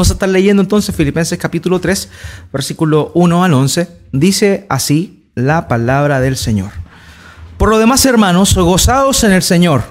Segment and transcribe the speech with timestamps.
[0.00, 2.08] Vamos a estar leyendo entonces Filipenses capítulo 3,
[2.50, 3.86] versículo 1 al 11.
[4.12, 6.70] Dice así la palabra del Señor.
[7.58, 9.82] Por lo demás, hermanos, gozaos en el Señor.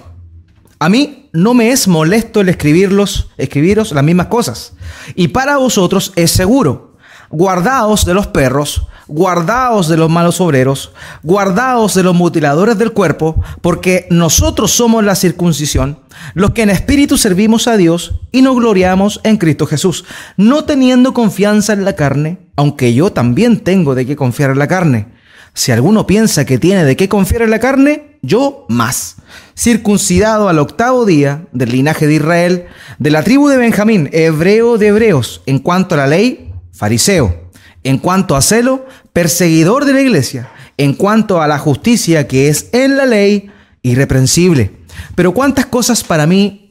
[0.80, 4.74] A mí no me es molesto el escribirlos, escribiros las mismas cosas.
[5.14, 6.98] Y para vosotros es seguro.
[7.30, 13.44] Guardaos de los perros, guardaos de los malos obreros, guardaos de los mutiladores del cuerpo,
[13.62, 16.00] porque nosotros somos la circuncisión,
[16.34, 20.06] los que en espíritu servimos a Dios y nos gloriamos en Cristo Jesús,
[20.38, 24.68] no teniendo confianza en la carne, aunque yo también tengo de qué confiar en la
[24.68, 25.20] carne
[25.54, 29.18] si alguno piensa que tiene de qué confiar en la carne, yo más.
[29.58, 32.66] Circuncidado al octavo día del linaje de Israel,
[32.98, 37.49] de la tribu de Benjamín, hebreo de hebreos, en cuanto a la ley, fariseo.
[37.84, 40.50] En cuanto a celo, perseguidor de la iglesia.
[40.78, 44.72] En cuanto a la justicia que es en la ley, irreprensible.
[45.16, 46.70] Pero cuántas cosas para mí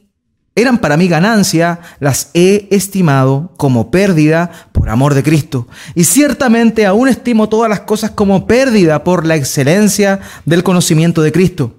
[0.55, 5.67] eran para mí ganancia, las he estimado como pérdida por amor de Cristo.
[5.95, 11.31] Y ciertamente aún estimo todas las cosas como pérdida por la excelencia del conocimiento de
[11.31, 11.75] Cristo,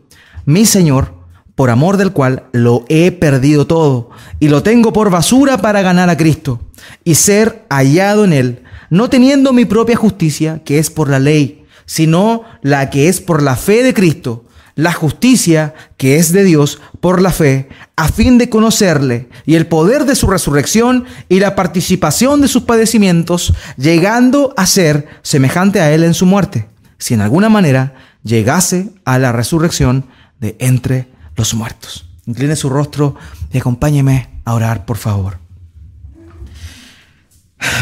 [0.47, 1.15] mi Señor,
[1.55, 6.09] por amor del cual lo he perdido todo y lo tengo por basura para ganar
[6.09, 6.61] a Cristo
[7.05, 11.65] y ser hallado en Él, no teniendo mi propia justicia, que es por la ley,
[11.87, 14.45] sino la que es por la fe de Cristo
[14.81, 19.67] la justicia que es de Dios por la fe, a fin de conocerle y el
[19.67, 25.93] poder de su resurrección y la participación de sus padecimientos, llegando a ser semejante a
[25.93, 30.07] él en su muerte, si en alguna manera llegase a la resurrección
[30.41, 32.07] de entre los muertos.
[32.27, 33.17] Incline su rostro
[33.53, 35.50] y acompáñeme a orar, por favor.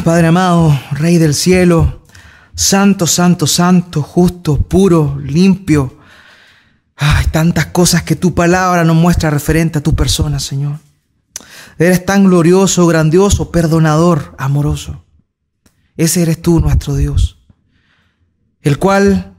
[0.05, 2.03] Padre amado, Rey del cielo,
[2.55, 5.99] santo, santo, santo, justo, puro, limpio,
[6.97, 10.79] hay tantas cosas que tu palabra nos muestra referente a tu persona, Señor.
[11.79, 15.05] Eres tan glorioso, grandioso, perdonador, amoroso.
[15.97, 17.39] Ese eres tú, nuestro Dios.
[18.63, 19.37] El cual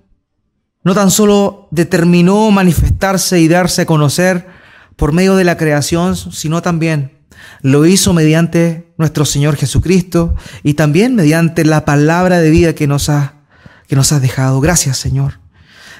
[0.83, 4.47] no tan solo determinó manifestarse y darse a conocer
[4.95, 7.19] por medio de la creación, sino también
[7.61, 13.09] lo hizo mediante nuestro Señor Jesucristo y también mediante la palabra de vida que nos
[13.09, 13.35] ha,
[13.87, 14.59] que nos has dejado.
[14.59, 15.39] Gracias, Señor.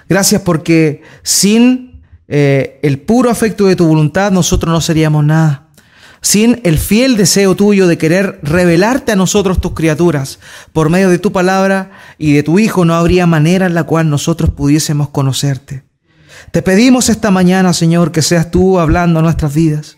[0.08, 5.70] Gracias porque sin eh, el puro afecto de tu voluntad nosotros no seríamos nada.
[6.22, 10.40] Sin el fiel deseo tuyo de querer revelarte a nosotros tus criaturas
[10.74, 14.10] por medio de tu palabra y de tu Hijo no habría manera en la cual
[14.10, 15.86] nosotros pudiésemos conocerte.
[16.52, 19.98] Te pedimos esta mañana, Señor, que seas tú hablando a nuestras vidas.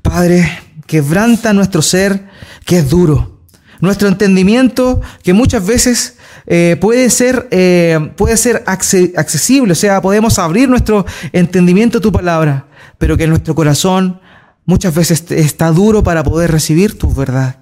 [0.00, 0.48] Padre,
[0.86, 2.28] quebranta nuestro ser
[2.64, 3.40] que es duro,
[3.80, 10.38] nuestro entendimiento que muchas veces eh, puede ser, eh, puede ser accesible, o sea, podemos
[10.38, 12.66] abrir nuestro entendimiento a tu palabra,
[12.98, 14.20] pero que nuestro corazón
[14.66, 17.60] muchas veces está duro para poder recibir tu verdad.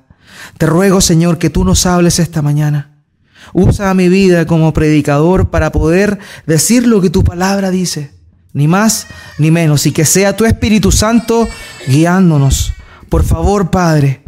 [0.58, 3.04] Te ruego, Señor, que tú nos hables esta mañana.
[3.52, 8.12] Usa mi vida como predicador para poder decir lo que tu palabra dice,
[8.52, 9.06] ni más
[9.38, 11.48] ni menos, y que sea tu Espíritu Santo
[11.86, 12.72] guiándonos.
[13.12, 14.22] Por favor, Padre,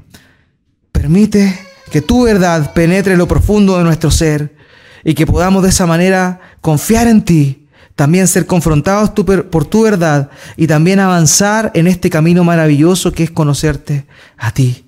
[0.93, 1.59] permite
[1.91, 4.59] que tu verdad penetre lo profundo de nuestro ser
[5.03, 9.12] y que podamos de esa manera confiar en ti, también ser confrontados
[9.50, 10.28] por tu verdad
[10.59, 14.05] y también avanzar en este camino maravilloso que es conocerte
[14.37, 14.84] a ti.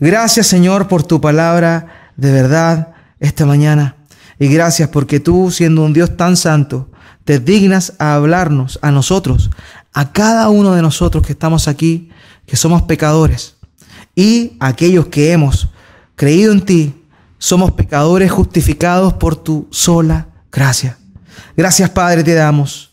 [0.00, 3.94] Gracias Señor por tu palabra de verdad esta mañana
[4.40, 6.90] y gracias porque tú siendo un Dios tan santo,
[7.24, 9.50] te dignas a hablarnos a nosotros,
[9.92, 12.10] a cada uno de nosotros que estamos aquí,
[12.46, 13.56] que somos pecadores
[14.14, 15.68] y aquellos que hemos
[16.14, 16.94] creído en ti,
[17.38, 20.96] somos pecadores justificados por tu sola gracia.
[21.56, 22.92] Gracias Padre te damos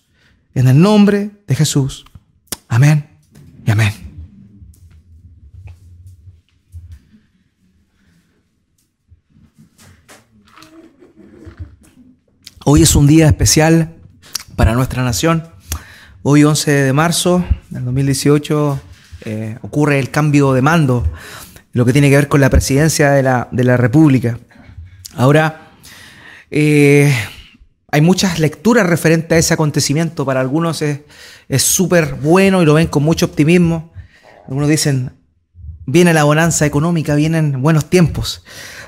[0.53, 2.05] en el nombre de Jesús.
[2.67, 3.07] Amén
[3.65, 3.93] y amén.
[12.65, 13.93] Hoy es un día especial
[14.55, 15.43] para nuestra nación.
[16.21, 18.79] Hoy 11 de marzo del 2018
[19.25, 21.05] eh, ocurre el cambio de mando
[21.71, 24.37] lo que tiene que ver con la presidencia de la, República.
[25.15, 25.71] Ahora,
[26.51, 27.13] eh,
[27.91, 30.25] hay muchas lecturas referentes a ese acontecimiento.
[30.25, 33.91] Para algunos es súper bueno y lo ven con mucho optimismo.
[34.47, 35.11] Algunos dicen,
[35.85, 38.43] viene la bonanza económica, vienen buenos tiempos.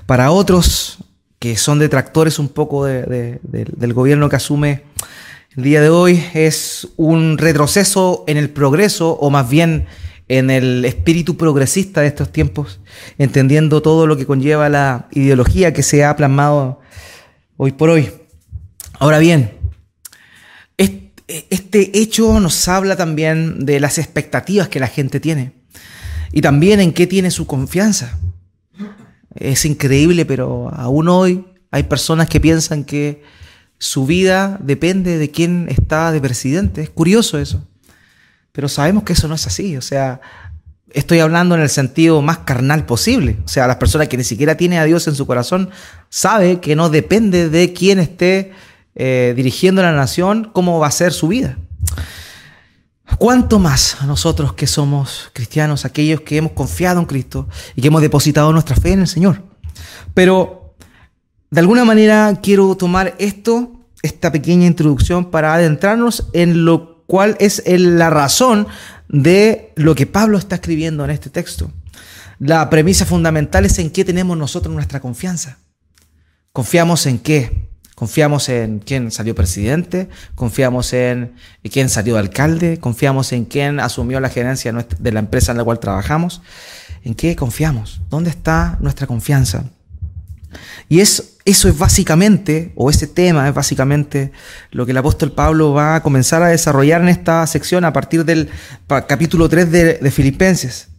[0.06, 1.00] Para otros,
[1.40, 4.84] que son detractores un poco del gobierno que asume
[5.56, 9.88] el día de hoy, es un retroceso en el progreso o más bien
[10.28, 12.80] en el espíritu progresista de estos tiempos,
[13.18, 16.80] entendiendo todo lo que conlleva la ideología que se ha plasmado
[17.58, 18.12] hoy por hoy.
[19.00, 19.52] Ahora bien,
[21.28, 25.54] este hecho nos habla también de las expectativas que la gente tiene
[26.32, 28.20] y también en qué tiene su confianza.
[29.34, 33.24] Es increíble, pero aún hoy hay personas que piensan que
[33.78, 36.82] su vida depende de quién está de presidente.
[36.82, 37.68] Es curioso eso.
[38.56, 39.76] Pero sabemos que eso no es así.
[39.76, 40.22] O sea,
[40.92, 43.38] estoy hablando en el sentido más carnal posible.
[43.44, 45.70] O sea, las personas que ni siquiera tienen a Dios en su corazón
[46.10, 48.54] sabe que no depende de quién esté
[48.96, 51.58] eh, dirigiendo la nación, cómo va a ser su vida.
[53.18, 58.02] ¿Cuánto más nosotros que somos cristianos, aquellos que hemos confiado en Cristo y que hemos
[58.02, 59.44] depositado nuestra fe en el Señor?
[60.14, 60.76] Pero
[61.52, 67.64] de alguna manera quiero tomar esto, esta pequeña introducción, para adentrarnos en lo cual es
[67.66, 68.68] la razón
[69.08, 71.72] de lo que Pablo está escribiendo en este texto.
[72.40, 75.58] La premisa fundamental es en qué tenemos nosotros nuestra confianza.
[76.52, 77.70] ¿Confiamos en qué?
[77.96, 81.34] Confiamos en quién salió presidente, confiamos en
[81.72, 85.80] quién salió alcalde, confiamos en quién asumió la gerencia de la empresa en la cual
[85.80, 86.42] trabajamos.
[87.04, 88.02] ¿En qué confiamos?
[88.10, 89.64] ¿Dónde está nuestra confianza?
[90.90, 94.32] Y es, eso es básicamente, o ese tema es básicamente
[94.72, 98.26] lo que el apóstol Pablo va a comenzar a desarrollar en esta sección a partir
[98.26, 98.50] del
[98.88, 100.90] capítulo 3 de, de Filipenses.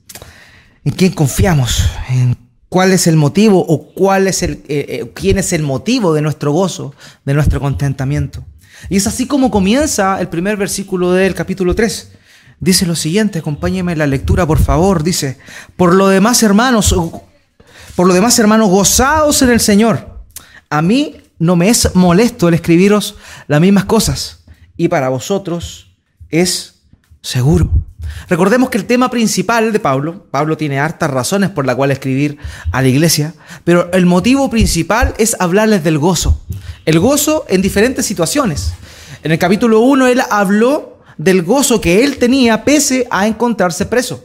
[0.85, 1.85] ¿En quién confiamos?
[2.08, 6.12] ¿En cuál es el motivo o cuál es el, eh, eh, quién es el motivo
[6.12, 6.94] de nuestro gozo,
[7.25, 8.44] de nuestro contentamiento.
[8.88, 12.12] Y es así como comienza el primer versículo del capítulo 3.
[12.61, 15.03] Dice lo siguiente, acompáñeme en la lectura, por favor.
[15.03, 15.38] Dice,
[15.76, 16.94] por lo demás, hermanos,
[17.96, 20.22] por lo demás, hermanos, gozaos en el Señor.
[20.70, 23.16] A mí no me es molesto el escribiros
[23.48, 24.44] las mismas cosas,
[24.76, 25.96] y para vosotros
[26.28, 26.75] es
[27.22, 27.70] seguro.
[28.28, 32.38] Recordemos que el tema principal de Pablo, Pablo tiene hartas razones por la cual escribir
[32.72, 33.34] a la iglesia,
[33.64, 36.40] pero el motivo principal es hablarles del gozo.
[36.84, 38.72] El gozo en diferentes situaciones.
[39.22, 44.25] En el capítulo 1 él habló del gozo que él tenía pese a encontrarse preso,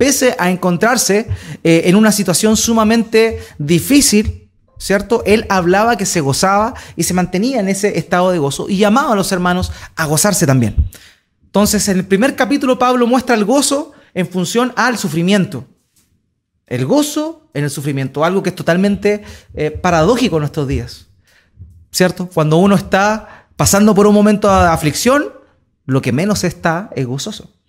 [0.00, 1.28] pese a encontrarse
[1.62, 4.48] eh, en una situación sumamente difícil,
[4.78, 5.22] ¿cierto?
[5.26, 9.12] Él hablaba que se gozaba y se mantenía en ese estado de gozo y llamaba
[9.12, 10.74] a los hermanos a gozarse también.
[11.44, 15.66] Entonces, en el primer capítulo Pablo muestra el gozo en función al sufrimiento.
[16.66, 19.22] El gozo en el sufrimiento, algo que es totalmente
[19.52, 21.08] eh, paradójico en nuestros días.
[21.90, 22.30] ¿Cierto?
[22.32, 25.26] Cuando uno está pasando por un momento de aflicción,
[25.84, 27.59] lo que menos está es gozoso.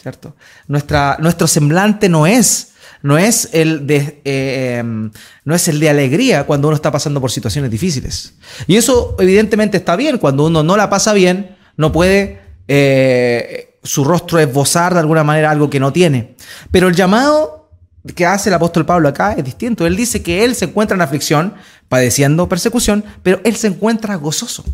[0.00, 0.36] ¿Cierto?
[0.68, 5.10] Nuestra, nuestro semblante no es, no es, el de, eh, em,
[5.44, 8.34] no es el de alegría cuando uno está pasando por situaciones difíciles.
[8.68, 10.18] Y eso evidentemente está bien.
[10.18, 15.50] Cuando uno no la pasa bien, no puede eh, su rostro esbozar de alguna manera
[15.50, 16.36] algo que no tiene.
[16.70, 17.70] Pero el llamado
[18.14, 19.84] que hace el apóstol Pablo acá es distinto.
[19.84, 21.54] Él dice que él se encuentra en aflicción,
[21.88, 24.64] padeciendo persecución, pero él se encuentra gozoso,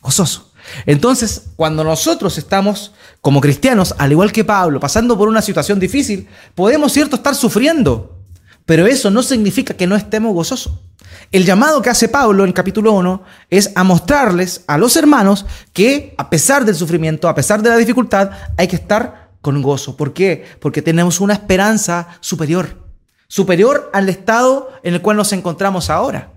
[0.00, 0.52] gozoso.
[0.84, 2.92] Entonces, cuando nosotros estamos
[3.26, 8.20] como cristianos, al igual que Pablo, pasando por una situación difícil, podemos, cierto, estar sufriendo,
[8.64, 10.74] pero eso no significa que no estemos gozosos.
[11.32, 16.14] El llamado que hace Pablo en capítulo 1 es a mostrarles a los hermanos que
[16.18, 19.96] a pesar del sufrimiento, a pesar de la dificultad, hay que estar con gozo.
[19.96, 20.44] ¿Por qué?
[20.60, 22.86] Porque tenemos una esperanza superior,
[23.26, 26.30] superior al estado en el cual nos encontramos ahora.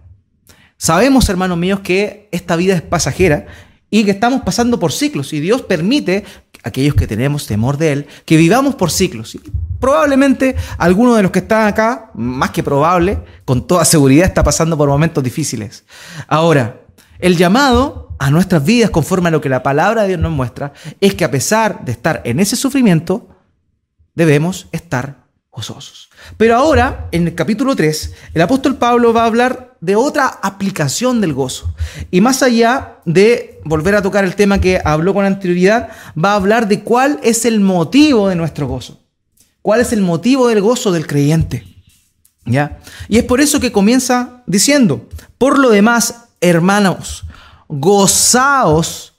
[0.78, 3.46] Sabemos, hermanos míos, que esta vida es pasajera
[3.92, 6.24] y que estamos pasando por ciclos y Dios permite
[6.64, 9.38] aquellos que tenemos temor de Él, que vivamos por ciclos.
[9.80, 14.78] probablemente alguno de los que están acá, más que probable, con toda seguridad está pasando
[14.78, 15.86] por momentos difíciles.
[16.28, 16.82] Ahora,
[17.20, 20.74] el llamado a nuestras vidas, conforme a lo que la palabra de Dios nos muestra,
[21.00, 23.30] es que a pesar de estar en ese sufrimiento,
[24.16, 25.29] debemos estar
[26.38, 31.22] Pero ahora, en el capítulo 3, el apóstol Pablo va a hablar de otra aplicación
[31.22, 31.74] del gozo.
[32.12, 36.36] Y más allá de volver a tocar el tema que habló con anterioridad, va a
[36.36, 39.00] hablar de cuál es el motivo de nuestro gozo.
[39.62, 41.66] ¿Cuál es el motivo del gozo del creyente?
[42.46, 42.80] ¿Ya?
[43.08, 47.26] Y es por eso que comienza diciendo, por lo demás, hermanos,
[47.68, 49.14] gozaos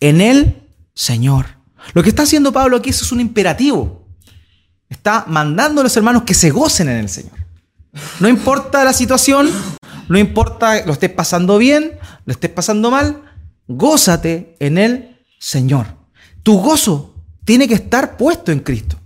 [0.00, 0.62] en el
[0.94, 1.46] Señor.
[1.94, 3.97] Lo que está haciendo Pablo aquí es un imperativo.
[4.88, 7.36] Está mandando a los hermanos que se gocen en el Señor.
[8.20, 9.50] No importa la situación,
[10.08, 13.22] no importa lo estés pasando bien, lo estés pasando mal,
[13.66, 15.86] gózate en el Señor.
[16.42, 17.14] Tu gozo
[17.44, 18.96] tiene que estar puesto en Cristo.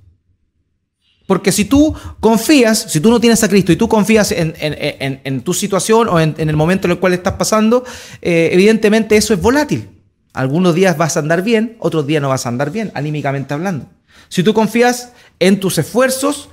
[1.27, 5.55] Porque si tú confías, si tú no tienes a Cristo y tú confías en, tu
[5.55, 7.85] situación o en, el momento en el cual estás pasando,
[8.21, 9.89] eh, evidentemente eso es volátil.
[10.33, 13.87] Algunos días vas a andar bien, otros días no vas a andar bien, anímicamente hablando.
[14.29, 16.49] Si tú confías en tus esfuerzos,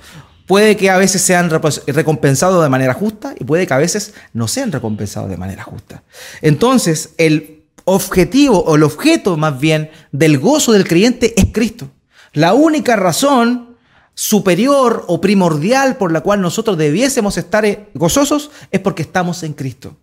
[0.46, 1.50] puede que a veces sean
[1.86, 6.02] recompensados de manera justa y puede que a veces no sean recompensados de manera justa.
[6.42, 11.90] Entonces, el objetivo o el objeto más bien del gozo del creyente es Cristo.
[12.32, 13.76] La única razón
[14.14, 19.54] superior o primordial por la cual nosotros debiésemos estar eh, gozosos es porque estamos en
[19.54, 19.96] Cristo.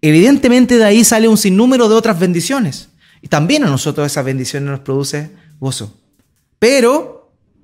[0.00, 2.88] Evidentemente de ahí sale un sinnúmero de otras bendiciones.
[3.22, 5.94] Y también a nosotros esas bendiciones nos produce gozo.
[6.58, 7.15] Pero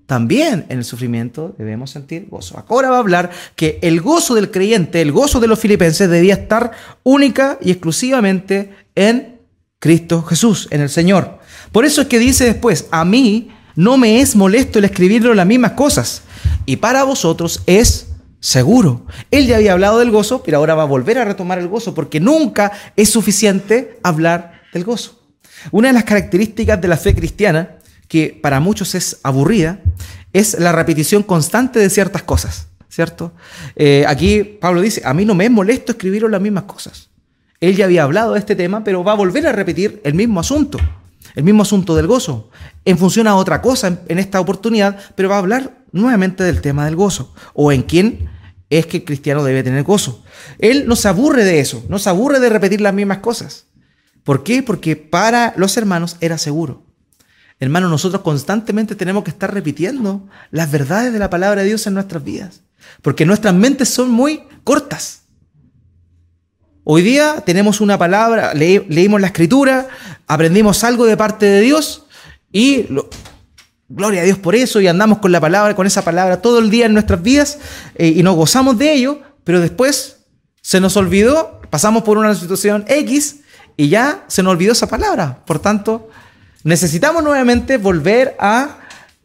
[0.07, 2.63] también en el sufrimiento debemos sentir gozo.
[2.69, 6.35] Ahora va a hablar que el gozo del creyente, el gozo de los filipenses debía
[6.35, 9.41] estar única y exclusivamente en
[9.79, 11.39] Cristo Jesús, en el Señor.
[11.73, 15.47] Por eso es que dice después, a mí no me es molesto el escribirlo las
[15.47, 16.23] mismas cosas.
[16.67, 18.09] Y para vosotros es
[18.41, 19.07] seguro.
[19.31, 21.95] Él ya había hablado del gozo, pero ahora va a volver a retomar el gozo,
[21.95, 25.21] porque nunca es suficiente hablar del gozo.
[25.71, 27.79] Una de las características de la fe cristiana,
[28.13, 29.81] que para muchos es aburrida,
[30.35, 33.33] es la repetición constante de ciertas cosas, ¿cierto?
[33.75, 37.09] Eh, aquí Pablo dice, a mí no me es molesto escribir las mismas cosas.
[37.59, 40.41] Él ya había hablado de este tema, pero va a volver a repetir el mismo
[40.41, 40.77] asunto,
[41.35, 42.51] el mismo asunto del gozo,
[42.85, 46.85] en función a otra cosa en esta oportunidad, pero va a hablar nuevamente del tema
[46.85, 48.29] del gozo, o en quién
[48.69, 50.23] es que el cristiano debe tener gozo.
[50.59, 53.65] Él no se aburre de eso, no se aburre de repetir las mismas cosas.
[54.23, 54.63] ¿Por qué?
[54.63, 56.92] Porque para los hermanos era seguro.
[57.63, 61.95] Hermanos, nosotros constantemente tenemos que estar repitiendo las verdades de la palabra de Dios en
[61.95, 62.63] nuestras vidas,
[63.03, 65.23] porque nuestras mentes son muy cortas.
[66.83, 69.87] Hoy día tenemos una palabra, leímos la escritura,
[70.27, 72.05] aprendimos algo de parte de Dios
[72.51, 72.89] y
[73.89, 76.69] gloria a Dios por eso y andamos con la palabra, con esa palabra todo el
[76.69, 77.61] día en nuestras vidas
[77.95, 80.17] eh, y nos gozamos de ello, pero después
[80.63, 83.37] se nos olvidó, pasamos por una situación X
[83.77, 85.45] y ya se nos olvidó esa palabra.
[85.47, 86.09] Por tanto,
[86.65, 88.79] necesitamos nuevamente volver a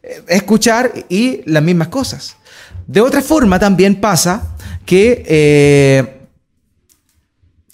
[0.04, 2.38] eh, escuchar y las mismas cosas.
[2.86, 6.28] De otra forma, también pasa que, eh,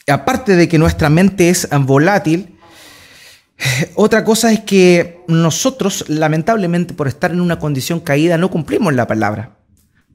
[0.07, 2.57] aparte de que nuestra mente es volátil,
[3.95, 9.07] otra cosa es que nosotros, lamentablemente, por estar en una condición caída, no cumplimos la
[9.07, 9.57] palabra.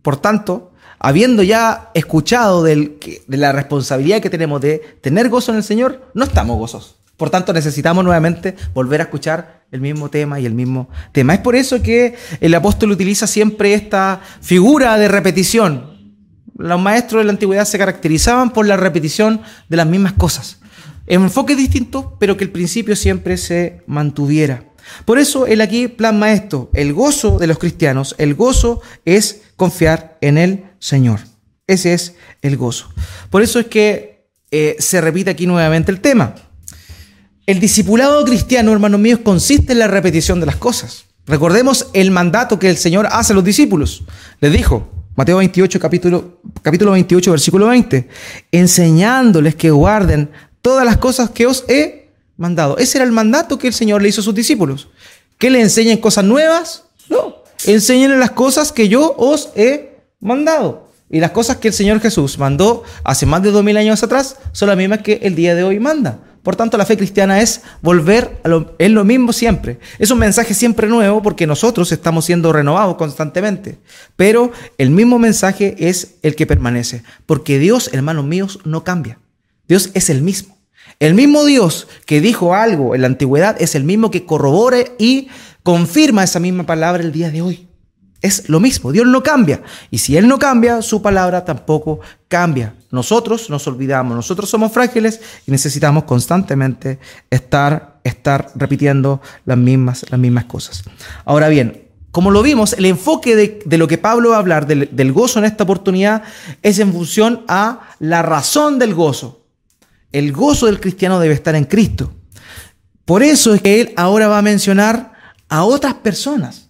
[0.02, 5.64] Por tanto, habiendo ya escuchado de la responsabilidad que tenemos de tener gozo en el
[5.64, 6.97] Señor, no estamos gozosos.
[7.18, 11.34] Por tanto, necesitamos nuevamente volver a escuchar el mismo tema y el mismo tema.
[11.34, 16.14] Es por eso que el apóstol utiliza siempre esta figura de repetición.
[16.56, 20.60] Los maestros de la antigüedad se caracterizaban por la repetición de las mismas cosas.
[21.08, 24.64] Enfoque distinto, pero que el principio siempre se mantuviera.
[25.04, 30.18] Por eso él aquí plasma esto, el gozo de los cristianos, el gozo es confiar
[30.20, 31.18] en el Señor.
[31.66, 32.88] Ese es el gozo.
[33.28, 36.34] Por eso es que eh, se repite aquí nuevamente el tema.
[37.48, 41.06] El discipulado cristiano, hermanos míos, consiste en la repetición de las cosas.
[41.26, 44.02] Recordemos el mandato que el Señor hace a los discípulos.
[44.42, 44.86] Les dijo,
[45.16, 48.06] Mateo 28, capítulo, capítulo 28, versículo 20,
[48.52, 52.76] enseñándoles que guarden todas las cosas que os he mandado.
[52.76, 54.88] Ese era el mandato que el Señor le hizo a sus discípulos.
[55.38, 56.84] ¿Que le enseñen cosas nuevas?
[57.08, 60.90] No, enseñen las cosas que yo os he mandado.
[61.08, 64.36] Y las cosas que el Señor Jesús mandó hace más de dos mil años atrás
[64.52, 66.18] son las mismas que el día de hoy manda.
[66.48, 69.78] Por tanto, la fe cristiana es volver a lo, lo mismo siempre.
[69.98, 73.76] Es un mensaje siempre nuevo porque nosotros estamos siendo renovados constantemente.
[74.16, 77.02] Pero el mismo mensaje es el que permanece.
[77.26, 79.18] Porque Dios, hermanos míos, no cambia.
[79.68, 80.56] Dios es el mismo.
[80.98, 85.28] El mismo Dios que dijo algo en la antigüedad es el mismo que corrobore y
[85.62, 87.67] confirma esa misma palabra el día de hoy.
[88.20, 89.62] Es lo mismo, Dios no cambia.
[89.90, 92.74] Y si Él no cambia, su palabra tampoco cambia.
[92.90, 96.98] Nosotros nos olvidamos, nosotros somos frágiles y necesitamos constantemente
[97.30, 100.82] estar, estar repitiendo las mismas, las mismas cosas.
[101.24, 104.88] Ahora bien, como lo vimos, el enfoque de, lo que Pablo va a hablar del,
[104.90, 106.24] del gozo en esta oportunidad
[106.62, 109.44] es en función a la razón del gozo.
[110.10, 112.12] El gozo del cristiano debe estar en Cristo.
[113.04, 115.12] Por eso es que él ahora va a mencionar
[115.48, 116.67] a otras personas.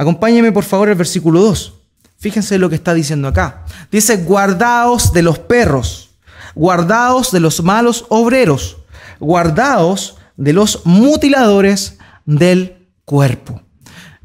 [0.00, 1.74] Acompáñeme por favor el versículo 2.
[2.18, 3.66] Fíjense lo que está diciendo acá.
[3.92, 6.12] Dice, guardaos de los perros,
[6.54, 8.78] guardaos de los malos obreros,
[9.18, 13.60] guardaos de los mutiladores del cuerpo.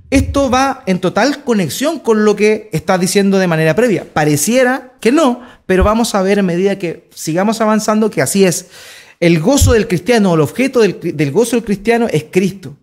[0.09, 4.07] Esto va en total conexión con lo que está diciendo de manera previa.
[4.13, 8.67] Pareciera que no, pero vamos a ver a medida que sigamos avanzando que así es.
[9.19, 12.77] El gozo del cristiano, el objeto del gozo del cristiano es Cristo.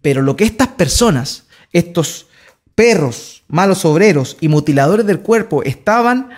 [0.00, 2.28] Pero lo que estas personas, estos
[2.76, 6.28] perros, malos obreros y mutiladores del cuerpo estaban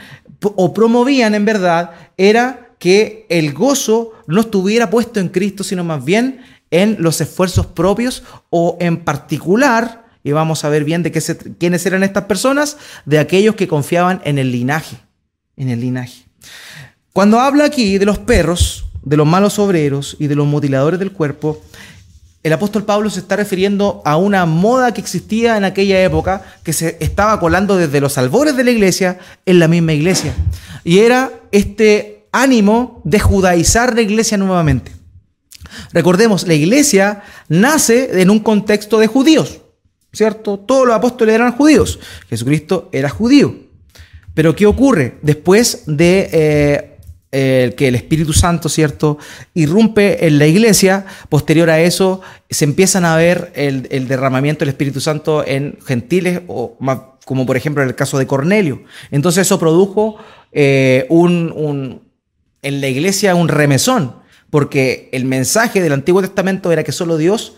[0.41, 6.05] o promovían en verdad era que el gozo no estuviera puesto en Cristo, sino más
[6.05, 6.41] bien
[6.71, 11.21] en los esfuerzos propios o en particular, y vamos a ver bien de qué
[11.59, 14.97] quiénes eran estas personas, de aquellos que confiaban en el linaje,
[15.57, 16.25] en el linaje.
[17.13, 21.13] Cuando habla aquí de los perros, de los malos obreros y de los mutiladores del
[21.13, 21.61] cuerpo,
[22.49, 26.73] el apóstol Pablo se está refiriendo a una moda que existía en aquella época, que
[26.73, 30.35] se estaba colando desde los albores de la iglesia en la misma iglesia.
[30.83, 34.93] Y era este ánimo de judaizar la iglesia nuevamente.
[35.93, 39.61] Recordemos, la iglesia nace en un contexto de judíos,
[40.11, 40.59] ¿cierto?
[40.59, 42.01] Todos los apóstoles eran judíos.
[42.31, 43.55] Jesucristo era judío.
[44.33, 45.19] Pero ¿qué ocurre?
[45.21, 46.88] Después de eh,
[47.31, 49.19] que el Espíritu Santo, ¿cierto?,
[49.55, 55.01] irrumpe en la iglesia, posterior a eso se empiezan a ver el, derramamiento del Espíritu
[55.01, 56.77] Santo en gentiles, o
[57.25, 58.83] como por ejemplo en el caso de Cornelio.
[59.11, 60.17] Entonces eso produjo
[60.53, 62.01] eh, un,
[62.63, 64.17] en la iglesia un remesón,
[64.49, 67.57] porque el mensaje del Antiguo Testamento era que solo Dios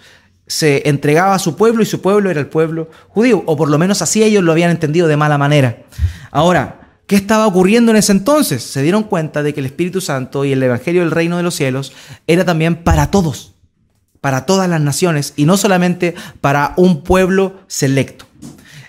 [0.49, 3.79] se entregaba a su pueblo y su pueblo era el pueblo judío, o por lo
[3.79, 5.85] menos así ellos lo habían entendido de mala manera.
[6.33, 6.80] Ahora,
[7.11, 8.63] ¿Qué estaba ocurriendo en ese entonces?
[8.63, 11.57] Se dieron cuenta de que el Espíritu Santo y el Evangelio del Reino de los
[11.57, 11.93] Cielos
[12.29, 13.53] era también para todos,
[14.21, 18.27] para todas las naciones y no solamente para un pueblo selecto.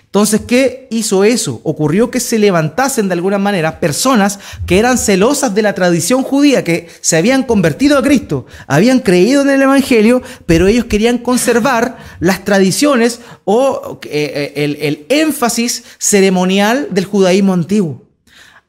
[0.04, 1.60] Entonces, ¿qué hizo eso?
[1.64, 6.62] Ocurrió que se levantasen de alguna manera personas que eran celosas de la tradición judía,
[6.62, 11.98] que se habían convertido a Cristo, habían creído en el Evangelio, pero ellos querían conservar
[12.20, 18.11] las tradiciones o eh, eh, el, el énfasis ceremonial del judaísmo antiguo.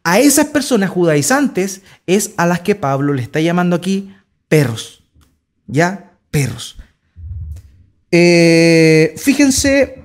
[0.04, 4.14] A esas personas judaizantes es a las que Pablo le está llamando aquí
[4.50, 5.04] perros.
[5.68, 6.12] ¿Ya?
[6.30, 6.78] Perros.
[8.12, 10.04] Eh, fíjense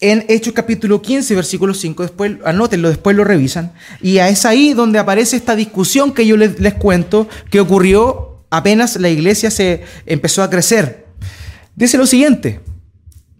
[0.00, 3.72] en Hechos capítulo 15, versículo 5, después, anótenlo, después lo revisan.
[4.00, 8.96] Y es ahí donde aparece esta discusión que yo les, les cuento que ocurrió apenas
[8.96, 11.06] la iglesia se empezó a crecer.
[11.74, 12.60] Dice lo siguiente,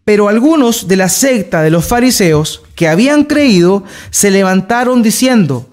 [0.05, 5.69] pero algunos de la secta de los fariseos que habían creído se levantaron diciendo,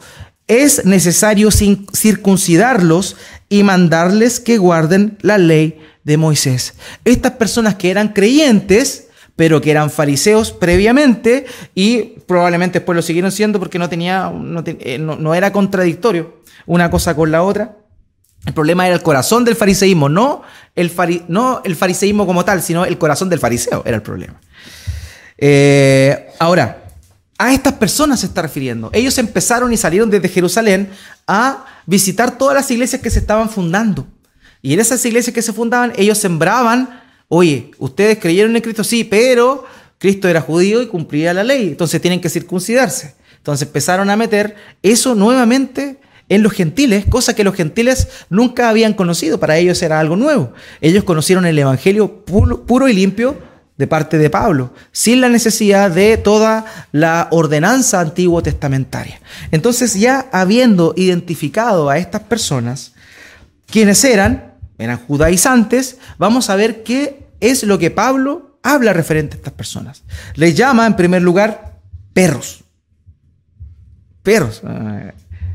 [0.49, 3.15] es necesario circuncidarlos
[3.47, 6.73] y mandarles que guarden la ley de Moisés.
[7.05, 13.31] Estas personas que eran creyentes, pero que eran fariseos previamente y probablemente después lo siguieron
[13.31, 17.77] siendo porque no tenía, no, eh, era contradictorio una cosa con la otra.
[18.45, 20.41] El problema era el corazón del fariseísmo, no
[20.75, 20.91] el,
[21.27, 24.41] no el fariseísmo como tal, sino el corazón del fariseo era el problema.
[25.37, 26.88] Eh, ahora,
[27.39, 28.89] a estas personas se está refiriendo.
[28.93, 30.89] Ellos empezaron y salieron desde Jerusalén
[31.25, 34.05] a visitar todas las iglesias que se estaban fundando.
[34.61, 39.05] Y en esas iglesias que se fundaban, ellos sembraban, oye, ustedes creyeron en Cristo, sí,
[39.05, 39.65] pero
[39.97, 43.15] Cristo era judío y cumplía la ley, entonces tienen que circuncidarse.
[43.37, 48.93] Entonces empezaron a meter eso nuevamente en los gentiles, cosa que los gentiles nunca habían
[48.93, 50.51] conocido, para ellos era algo nuevo.
[50.81, 53.37] Ellos conocieron el Evangelio puro, y limpio
[53.79, 59.21] de parte de Pablo, sin la necesidad de toda la ordenanza antiguo testamentaria.
[59.51, 62.91] Entonces ya habiendo identificado a estas personas,
[63.71, 69.37] quienes eran, eran judaizantes, vamos a ver qué es lo que Pablo habla referente a
[69.37, 70.03] estas personas.
[70.35, 71.79] Les llama en primer lugar
[72.11, 72.65] perros.
[74.23, 74.61] Perros.
[74.67, 75.13] Eh,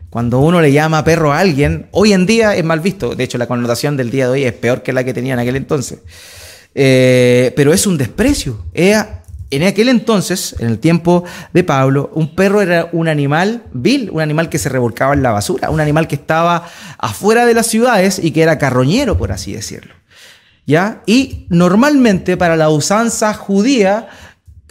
[0.09, 3.15] cuando uno le llama perro a alguien, hoy en día es mal visto.
[3.15, 5.41] De hecho, la connotación del día de hoy es peor que la que tenía en
[5.41, 5.99] aquel entonces.
[6.75, 8.65] Eh, pero es un desprecio.
[8.75, 14.21] en aquel entonces, en el tiempo de Pablo, un perro era un animal vil, un
[14.21, 18.19] animal que se revolcaba en la basura, un animal que estaba afuera de las ciudades
[18.23, 19.95] y que era carroñero, por así decirlo.
[20.67, 21.03] ¿Ya?
[21.07, 24.09] Y normalmente para la usanza judía,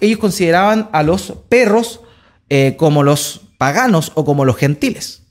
[0.02, 2.02] ellos consideraban a los perros
[2.50, 5.24] eh, como los paganos o como los gentiles.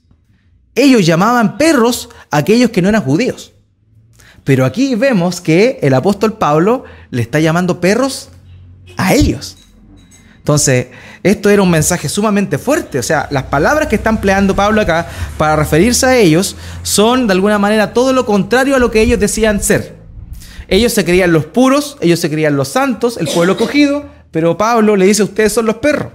[0.75, 3.52] Ellos llamaban perros a aquellos que no eran judíos.
[4.43, 8.29] Pero aquí vemos que el apóstol Pablo le está llamando perros
[8.97, 9.57] a ellos.
[10.37, 10.87] Entonces,
[11.23, 12.99] esto era un mensaje sumamente fuerte.
[12.99, 17.33] O sea, las palabras que está empleando Pablo acá para referirse a ellos son de
[17.33, 19.95] alguna manera todo lo contrario a lo que ellos decían ser.
[20.67, 24.97] Ellos se creían los puros, ellos se creían los santos, el pueblo cogido, pero Pablo
[24.97, 26.11] le dice, ustedes son los perros.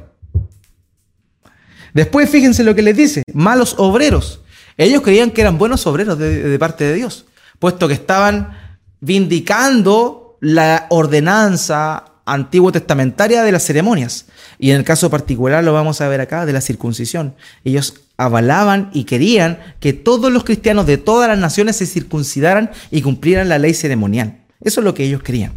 [1.95, 4.41] Después fíjense lo que les dice, malos obreros.
[4.77, 7.25] Ellos creían que eran buenos obreros de parte de Dios
[7.59, 8.57] puesto que estaban
[9.01, 14.27] vindicando la ordenanza antiguo testamentaria de las ceremonias.
[14.59, 17.35] Y en el caso particular lo vamos a ver acá de la circuncisión.
[17.65, 23.03] Ellos avalaban y querían que todos los cristianos de todas las naciones se circuncidaran y
[23.03, 24.39] cumplieran la ley ceremonial.
[24.61, 25.53] Eso es lo que ellos querían.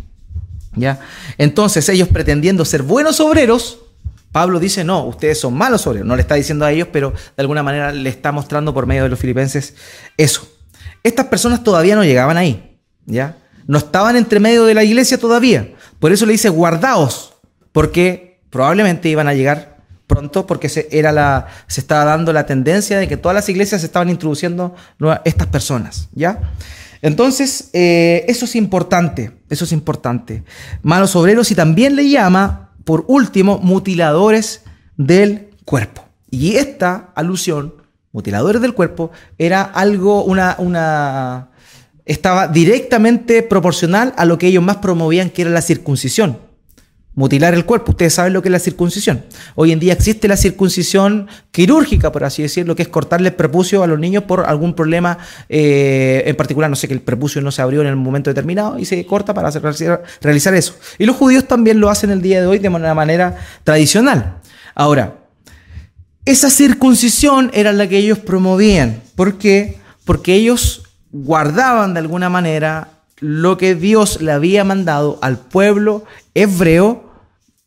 [0.75, 1.01] ¿Ya?
[1.37, 3.79] Entonces, ellos pretendiendo ser buenos obreros,
[4.31, 6.07] Pablo dice, no, ustedes son malos obreros.
[6.07, 9.03] No le está diciendo a ellos, pero de alguna manera le está mostrando por medio
[9.03, 9.75] de los filipenses
[10.15, 10.47] eso.
[11.03, 13.37] Estas personas todavía no llegaban ahí, ¿ya?
[13.67, 15.73] No estaban entre medio de la iglesia todavía.
[15.99, 17.33] Por eso le dice guardaos,
[17.71, 22.99] porque probablemente iban a llegar pronto porque se, era la, se estaba dando la tendencia
[22.99, 24.75] de que todas las iglesias estaban introduciendo
[25.23, 26.51] estas personas, ¿ya?
[27.01, 29.31] Entonces, eh, eso es importante.
[29.49, 30.43] Eso es importante.
[30.83, 34.61] Malos obreros y también le llama, por último, mutiladores
[34.97, 36.05] del cuerpo.
[36.29, 37.73] Y esta alusión,
[38.11, 41.49] mutiladores del cuerpo, era algo, una, una,
[42.05, 46.37] estaba directamente proporcional a lo que ellos más promovían, que era la circuncisión
[47.13, 47.91] mutilar el cuerpo.
[47.91, 49.23] Ustedes saben lo que es la circuncisión.
[49.55, 53.83] Hoy en día existe la circuncisión quirúrgica, por así decirlo, que es cortarle el prepucio
[53.83, 55.17] a los niños por algún problema
[55.49, 56.69] eh, en particular.
[56.69, 59.33] No sé, que el prepucio no se abrió en el momento determinado y se corta
[59.33, 59.49] para
[60.21, 60.75] realizar eso.
[60.97, 64.37] Y los judíos también lo hacen el día de hoy de una manera tradicional.
[64.73, 65.20] Ahora,
[66.25, 69.01] esa circuncisión era la que ellos promovían.
[69.15, 69.79] ¿Por qué?
[70.05, 77.11] Porque ellos guardaban de alguna manera lo que Dios le había mandado al pueblo hebreo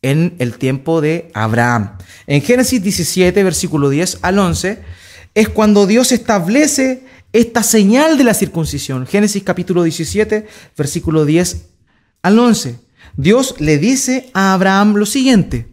[0.01, 1.97] en el tiempo de Abraham.
[2.27, 4.83] En Génesis 17, versículo 10 al 11,
[5.33, 9.05] es cuando Dios establece esta señal de la circuncisión.
[9.05, 11.65] Génesis capítulo 17, versículo 10
[12.21, 12.79] al 11.
[13.17, 15.67] Dios le dice a Abraham lo siguiente.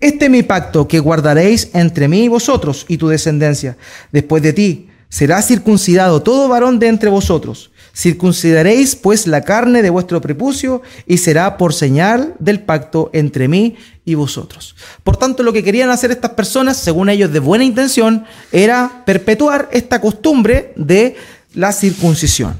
[0.00, 3.76] Este es mi pacto que guardaréis entre mí y vosotros y tu descendencia.
[4.12, 7.72] Después de ti será circuncidado todo varón de entre vosotros.
[7.96, 13.74] Circuncidaréis pues la carne de vuestro prepucio y será por señal del pacto entre mí
[14.04, 14.76] y vosotros.
[15.02, 19.68] Por tanto, lo que querían hacer estas personas, según ellos de buena intención, era perpetuar
[19.72, 21.16] esta costumbre de
[21.54, 22.56] la circuncisión.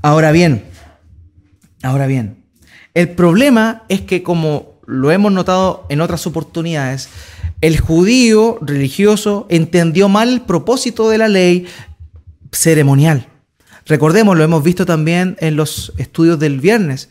[0.00, 0.64] Ahora bien,
[1.84, 2.44] ahora bien,
[2.92, 7.08] el problema es que como lo hemos notado en otras oportunidades,
[7.60, 11.66] el judío religioso entendió mal el propósito de la ley
[12.50, 13.31] ceremonial.
[13.86, 17.08] Recordemos, lo hemos visto también en los estudios del viernes.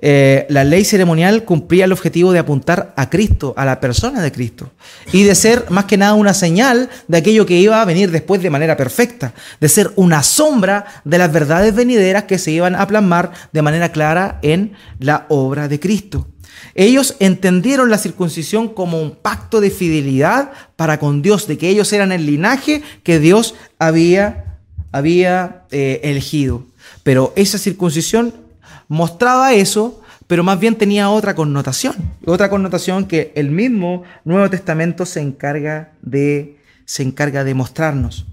[0.00, 4.32] Eh, la ley ceremonial cumplía el objetivo de apuntar a Cristo, a la persona de
[4.32, 4.72] Cristo,
[5.12, 8.42] y de ser más que nada una señal de aquello que iba a venir después
[8.42, 12.86] de manera perfecta, de ser una sombra de las verdades venideras que se iban a
[12.86, 16.26] plasmar de manera clara en la obra de Cristo.
[16.74, 21.92] Ellos entendieron la circuncisión como un pacto de fidelidad para con Dios, de que ellos
[21.92, 24.43] eran el linaje que Dios había
[24.94, 26.62] había eh, elegido.
[27.02, 28.32] Pero esa circuncisión
[28.86, 31.96] mostraba eso, pero más bien tenía otra connotación.
[32.24, 38.24] Otra connotación que el mismo Nuevo Testamento se encarga de, se encarga de mostrarnos.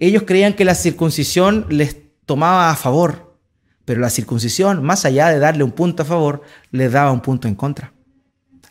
[0.00, 1.96] Ellos creían que la circuncisión les
[2.26, 3.38] tomaba a favor,
[3.86, 7.48] pero la circuncisión, más allá de darle un punto a favor, les daba un punto
[7.48, 7.90] en contra.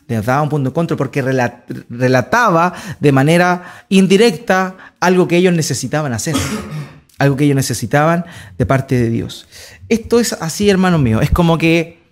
[0.06, 6.12] Les daba un punto en contra porque relataba de manera indirecta algo que ellos necesitaban
[6.12, 6.36] hacer
[7.22, 8.24] algo que ellos necesitaban
[8.58, 9.46] de parte de Dios.
[9.88, 12.02] Esto es así, hermano mío, es como que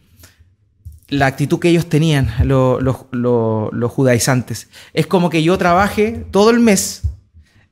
[1.09, 7.03] la actitud que ellos tenían, los judaizantes, es como que yo trabaje todo el mes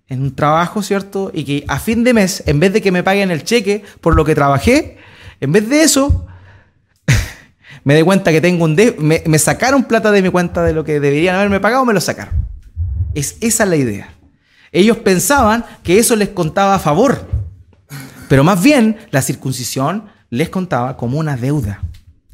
[0.08, 1.30] en un trabajo, ¿cierto?
[1.32, 4.16] Y que a fin de mes, en vez de que me paguen el cheque por
[4.16, 4.98] lo que trabajé,
[5.40, 6.26] en vez de eso,
[7.84, 8.74] me dé cuenta que tengo un...
[8.98, 12.00] me, me sacaron plata de mi cuenta de lo que deberían haberme pagado, me lo
[12.00, 12.34] sacaron.
[13.14, 14.17] Es, esa es la idea.
[14.72, 17.26] Ellos pensaban que eso les contaba a favor,
[18.28, 21.82] pero más bien la circuncisión les contaba como una deuda,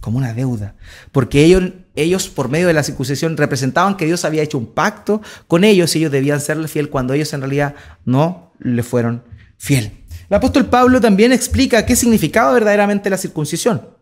[0.00, 0.74] como una deuda,
[1.12, 5.22] porque ellos, ellos por medio de la circuncisión representaban que Dios había hecho un pacto
[5.46, 9.22] con ellos y ellos debían serle fiel cuando ellos en realidad no le fueron
[9.56, 9.92] fiel.
[10.28, 13.94] El apóstol Pablo también explica qué significaba verdaderamente la circuncisión.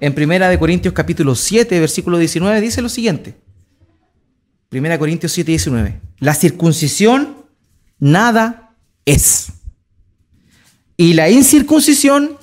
[0.00, 3.36] En 1 Corintios capítulo 7, versículo 19 dice lo siguiente.
[4.72, 6.00] 1 Corintios 7, 19.
[6.18, 7.33] La circuncisión
[8.04, 8.74] nada
[9.06, 9.46] es.
[10.98, 12.36] Y la incircuncisión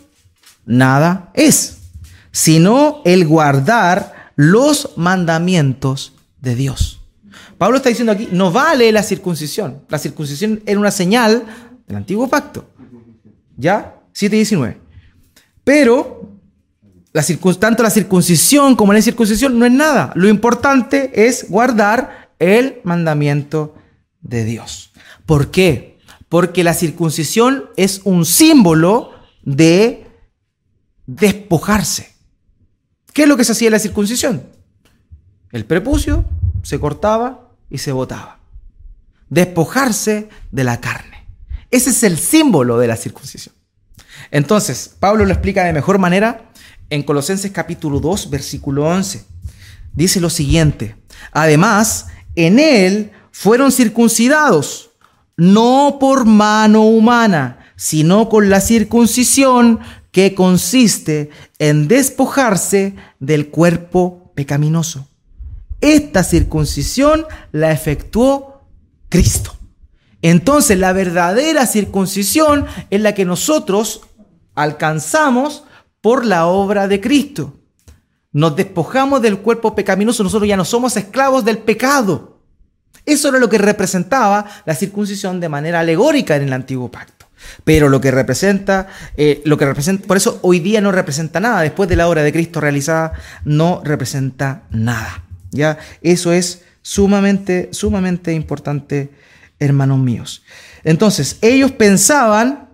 [0.66, 1.78] nada es,
[2.32, 7.02] sino el guardar los mandamientos de Dios.
[7.60, 9.84] Pablo está diciendo aquí, no vale la circuncisión.
[9.88, 11.46] La circuncisión era una señal
[11.88, 12.66] del antiguo pacto.
[13.56, 13.98] ¿Ya?
[14.16, 14.78] 7.19.
[15.64, 16.40] Pero
[17.14, 17.24] la
[17.60, 20.12] tanto la circuncisión como la incircuncisión no es nada.
[20.16, 23.76] Lo importante es guardar el mandamiento
[24.22, 24.91] de Dios.
[25.26, 26.00] ¿Por qué?
[26.30, 29.12] Porque la circuncisión es un símbolo
[29.44, 30.08] de
[31.06, 32.14] despojarse.
[33.14, 34.48] ¿Qué es lo que se hacía en la circuncisión?
[35.52, 36.26] El prepucio
[36.64, 38.40] se cortaba y se botaba.
[39.30, 41.28] Despojarse de la carne.
[41.70, 43.56] Ese es el símbolo de la circuncisión.
[44.30, 46.52] Entonces, Pablo lo explica de mejor manera
[46.90, 49.26] en Colosenses capítulo 2, versículo 11.
[49.94, 50.96] Dice lo siguiente,
[51.32, 54.91] además, en él fueron circuncidados,
[55.42, 59.80] no por mano humana, sino con la circuncisión
[60.12, 65.08] que consiste en despojarse del cuerpo pecaminoso.
[65.80, 68.68] Esta circuncisión la efectuó
[69.10, 69.56] Cristo.
[70.22, 74.02] Entonces la verdadera circuncisión es la que nosotros
[74.54, 75.64] alcanzamos
[76.02, 77.56] por la obra de Cristo.
[78.32, 82.31] nos despojamos del cuerpo pecaminoso, nosotros ya no somos esclavos del pecado.
[83.06, 87.28] Eso era lo que representaba la circuncisión de manera alegórica en el antiguo pacto.
[87.64, 88.88] Pero lo que representa,
[89.18, 91.62] eh, lo que representa, por eso hoy día no representa nada.
[91.62, 95.24] Después de la obra de Cristo realizada, no representa nada.
[95.52, 99.12] Ya, eso es sumamente, sumamente importante,
[99.60, 100.44] hermanos míos.
[100.84, 102.70] Entonces, ellos pensaban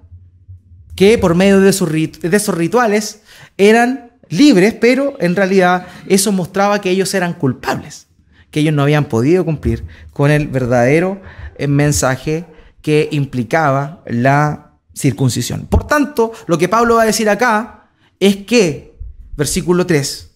[0.96, 3.22] que por medio de de esos rituales
[3.58, 8.07] eran libres, pero en realidad eso mostraba que ellos eran culpables,
[8.52, 11.22] que ellos no habían podido cumplir con el verdadero
[11.58, 12.46] eh, mensaje
[12.82, 15.68] que implicaba la circuncisión.
[15.68, 18.96] Por tanto, lo que Pablo va a decir acá es que,
[19.36, 20.32] versículo 3,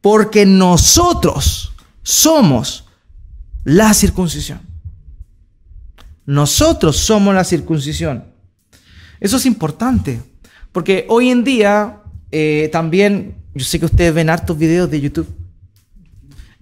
[0.00, 2.86] porque nosotros somos
[3.64, 4.60] la circuncisión.
[6.26, 8.24] Nosotros somos la circuncisión.
[9.20, 10.22] Eso es importante,
[10.72, 12.00] porque hoy en día
[12.32, 15.28] eh, también, yo sé que ustedes ven hartos videos de YouTube.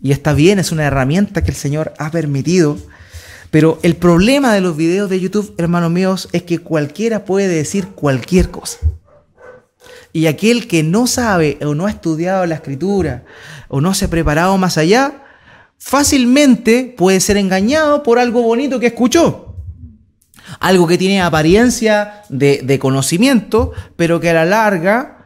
[0.03, 2.79] Y está bien, es una herramienta que el Señor ha permitido.
[3.51, 7.89] Pero el problema de los videos de YouTube, hermanos míos, es que cualquiera puede decir
[7.89, 8.79] cualquier cosa.
[10.13, 13.25] Y aquel que no sabe o no ha estudiado la escritura
[13.69, 15.25] o no se ha preparado más allá,
[15.79, 19.57] fácilmente puede ser engañado por algo bonito que escuchó.
[20.61, 25.19] Algo que tiene apariencia de, de conocimiento, pero que a la larga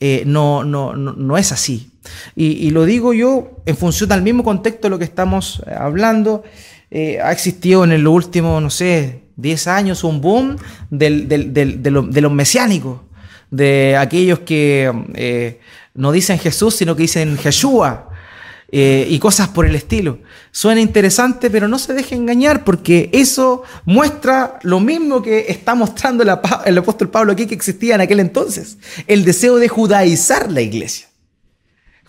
[0.00, 1.87] eh, no, no, no, es así.
[2.36, 6.42] Y, lo digo yo en función del mismo contexto de lo que estamos eh, hablando.
[6.90, 10.56] Eh, ha existido en los últimos, no sé, 10 años un boom
[10.90, 13.00] de, los mesiánicos,
[13.50, 15.58] de aquellos que
[15.94, 18.08] no dicen Jesús, sino que dicen Yeshua.
[18.70, 20.18] Eh, y cosas por el estilo.
[20.50, 26.22] Suena interesante, pero no se deje engañar porque eso muestra lo mismo que está mostrando
[26.22, 31.07] el, apóstol Pablo aquí que existía en aquel entonces, el deseo de judaizar la iglesia.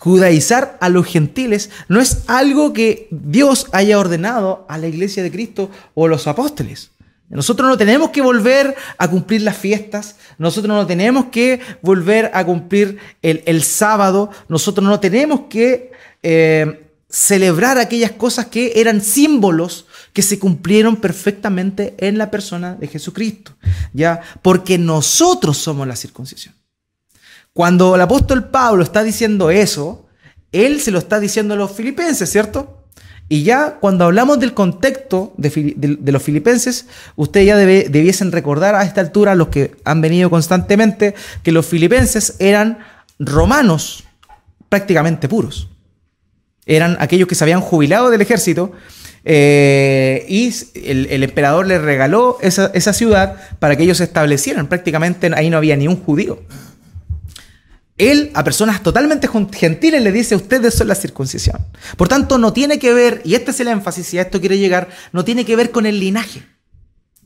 [0.00, 5.30] Judaizar a los gentiles no es algo que Dios haya ordenado a la iglesia de
[5.30, 6.90] Cristo o a los apóstoles.
[7.28, 12.46] Nosotros no tenemos que volver a cumplir las fiestas, nosotros no tenemos que volver a
[12.46, 19.86] cumplir el, el sábado, nosotros no tenemos que eh, celebrar aquellas cosas que eran símbolos
[20.14, 23.52] que se cumplieron perfectamente en la persona de Jesucristo,
[23.92, 24.22] ¿ya?
[24.40, 26.54] Porque nosotros somos la circuncisión.
[27.52, 30.06] Cuando el apóstol Pablo está diciendo eso,
[30.52, 32.84] él se lo está diciendo a los filipenses, ¿cierto?
[33.28, 39.00] Y ya cuando hablamos del contexto de, los filipenses, ustedes ya debiesen recordar a esta
[39.00, 42.78] altura, los que han venido constantemente, que los filipenses eran
[43.18, 44.04] romanos
[44.68, 45.68] prácticamente puros
[46.70, 48.72] eran aquellos que se habían jubilado del ejército
[49.24, 54.68] eh, y el, emperador les regaló esa, ciudad para que ellos se establecieran.
[54.68, 56.40] Prácticamente ahí no había ni un judío.
[58.00, 61.58] Él a personas totalmente gentiles le dice, ustedes son la circuncisión.
[61.98, 64.56] Por tanto, no tiene que ver, y este es el énfasis, si a esto quiere
[64.56, 66.42] llegar, no tiene que ver con el linaje.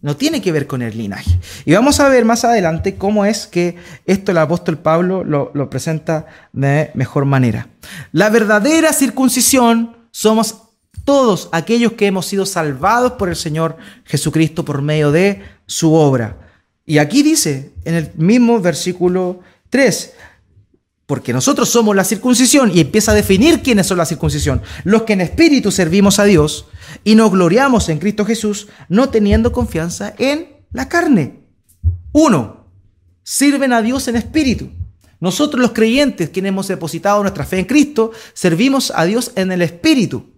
[0.01, 1.39] No tiene que ver con el linaje.
[1.65, 6.27] Y vamos a ver más adelante cómo es que esto el apóstol Pablo lo, presenta
[6.53, 7.69] de mejor manera.
[8.11, 10.57] La verdadera circuncisión somos
[11.05, 16.37] todos aquellos que hemos sido salvados por el Señor Jesucristo por medio de su obra.
[16.85, 20.13] Y aquí dice, en el mismo versículo 3,
[21.07, 24.63] porque nosotros somos la circuncisión y empieza a definir quiénes son la circuncisión.
[24.85, 26.67] Los que en espíritu servimos a Dios
[27.05, 31.41] y nos gloriamos en Cristo Jesús, no teniendo confianza en la carne.
[32.13, 32.69] Uno,
[33.23, 34.71] sirven a Dios en espíritu.
[35.21, 39.63] Nosotros los creyentes, quienes hemos depositado nuestra fe en Cristo, servimos a Dios en el
[39.63, 40.33] espíritu.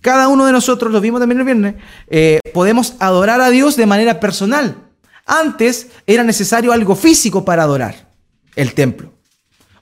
[0.00, 1.74] Cada uno de nosotros, lo vimos también el viernes,
[2.08, 4.88] eh, podemos adorar a Dios de manera personal.
[5.26, 8.08] Antes era necesario algo físico para adorar,
[8.56, 9.19] el templo.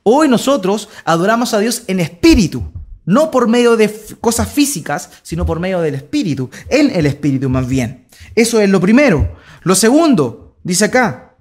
[0.02, 2.62] Hoy nosotros adoramos a Dios en espíritu,
[3.04, 7.66] no por medio de cosas físicas, sino por medio del espíritu, en el espíritu más
[7.66, 8.06] bien.
[8.34, 9.36] Eso es lo primero.
[9.62, 11.36] Lo segundo, dice acá,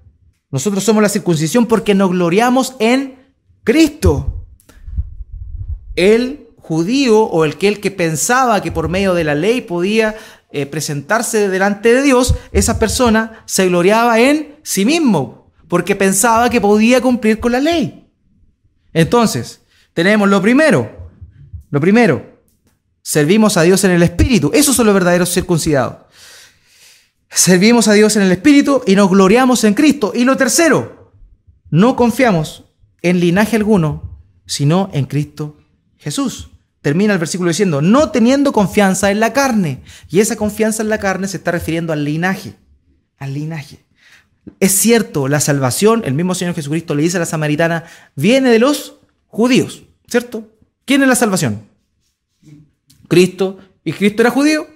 [0.50, 3.18] nosotros somos la circuncisión porque nos gloriamos en
[3.64, 4.46] Cristo.
[5.94, 10.16] El judío o el que, el que pensaba que por medio de la ley podía
[10.50, 16.60] eh, presentarse delante de Dios, esa persona se gloriaba en sí mismo, porque pensaba que
[16.60, 18.07] podía cumplir con la ley.
[18.92, 21.10] Entonces, tenemos lo primero,
[21.70, 22.40] lo primero,
[23.02, 26.08] servimos a Dios en el Espíritu, esos son los verdaderos circuncidados.
[27.30, 30.12] Servimos a Dios en el Espíritu y nos gloriamos en Cristo.
[30.14, 31.12] Y lo tercero,
[31.70, 32.64] no confiamos
[33.02, 35.58] en linaje alguno, sino en Cristo
[35.98, 36.50] Jesús.
[36.80, 39.82] Termina el versículo diciendo, no teniendo confianza en la carne.
[40.08, 42.54] Y esa confianza en la carne se está refiriendo al linaje,
[43.18, 43.84] al linaje.
[44.60, 47.84] Es cierto, la salvación, el mismo Señor Jesucristo le dice a la samaritana,
[48.14, 49.82] viene de los judíos.
[50.06, 50.48] ¿Cierto?
[50.84, 51.62] ¿Quién es la salvación?
[53.08, 53.58] Cristo.
[53.84, 54.66] ¿Y Cristo era judío?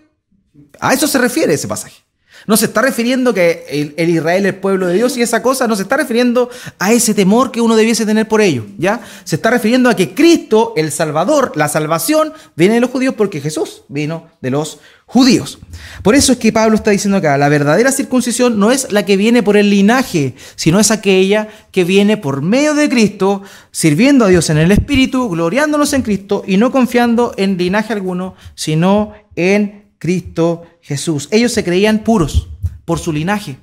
[0.81, 2.02] A eso se refiere ese pasaje.
[2.47, 5.67] No se está refiriendo que el, Israel es el pueblo de Dios y esa cosa,
[5.67, 9.01] no se está refiriendo a ese temor que uno debiese tener por ello, ¿ya?
[9.25, 13.41] Se está refiriendo a que Cristo, el Salvador, la salvación, viene de los judíos porque
[13.41, 15.59] Jesús vino de los judíos.
[16.03, 19.19] Por eso es que Pablo está diciendo acá, la verdadera circuncisión no es la que
[19.19, 24.29] viene por el linaje, sino es aquella que viene por medio de Cristo, sirviendo a
[24.29, 29.82] Dios en el Espíritu, gloriándonos en Cristo y no confiando en linaje alguno, sino en
[30.03, 31.29] Cristo Jesús.
[31.31, 32.49] Ellos se creían puros
[32.85, 33.57] por su linaje.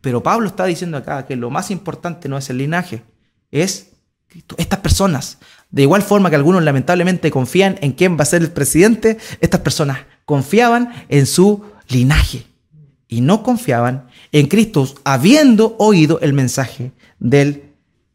[0.00, 3.04] Pero Pablo está diciendo acá que lo más importante no es el linaje,
[3.52, 3.90] es
[4.56, 5.38] Estas personas,
[5.70, 9.60] de igual forma que algunos lamentablemente confían en quién va a ser el presidente, estas
[9.60, 12.46] personas confiaban en su linaje
[13.06, 17.62] y no confiaban en Cristo, habiendo oído el mensaje del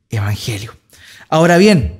[0.09, 0.75] Evangelio.
[1.29, 1.95] Ahora bien,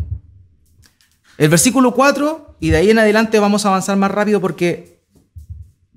[1.38, 5.01] el versículo 4, y de ahí en adelante vamos a avanzar más rápido porque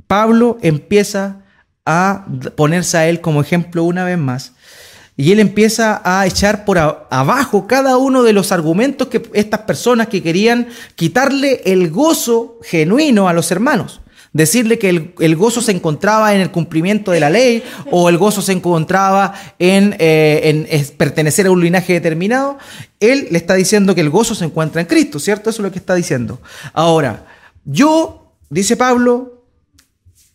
[0.07, 1.45] Pablo empieza
[1.87, 4.53] a ponerse a él como ejemplo una vez más.
[5.17, 10.09] Y él empieza a echar por abajo cada uno de los argumentos que estas personas
[10.09, 14.01] que querían quitarle el gozo genuino a los hermanos.
[14.33, 17.63] Decirle que el, gozo se encontraba en el cumplimiento de la ley
[17.93, 22.59] o el gozo se encontraba en, eh, en pertenecer a un linaje determinado.
[22.99, 25.51] Él le está diciendo que el gozo se encuentra en Cristo, ¿cierto?
[25.51, 26.41] Eso es lo que está diciendo.
[26.73, 27.27] Ahora,
[27.65, 29.34] yo, dice Pablo,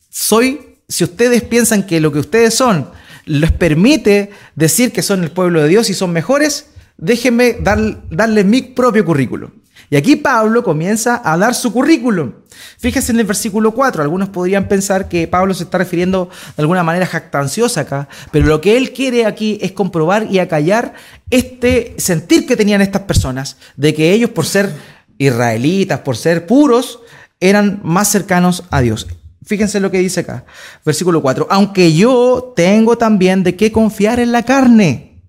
[0.10, 2.90] soy, si ustedes piensan que lo que ustedes son
[3.26, 8.46] les permite decir que son el pueblo de Dios y son mejores, déjenme dar, darles
[8.46, 9.52] mi propio currículum.
[9.92, 12.34] Y aquí Pablo comienza a dar su currículum.
[12.78, 16.84] Fíjense en el versículo 4, algunos podrían pensar que Pablo se está refiriendo de alguna
[16.84, 20.94] manera jactanciosa acá, pero lo que él quiere aquí es comprobar y acallar
[21.30, 24.72] este sentir que tenían estas personas, de que ellos por ser
[25.18, 27.00] israelitas, por ser puros,
[27.40, 29.08] eran más cercanos a Dios.
[29.50, 30.46] Fíjense lo que dice acá,
[30.86, 31.48] versículo 4.
[31.50, 35.24] Aunque yo tengo también de qué confiar en la carne.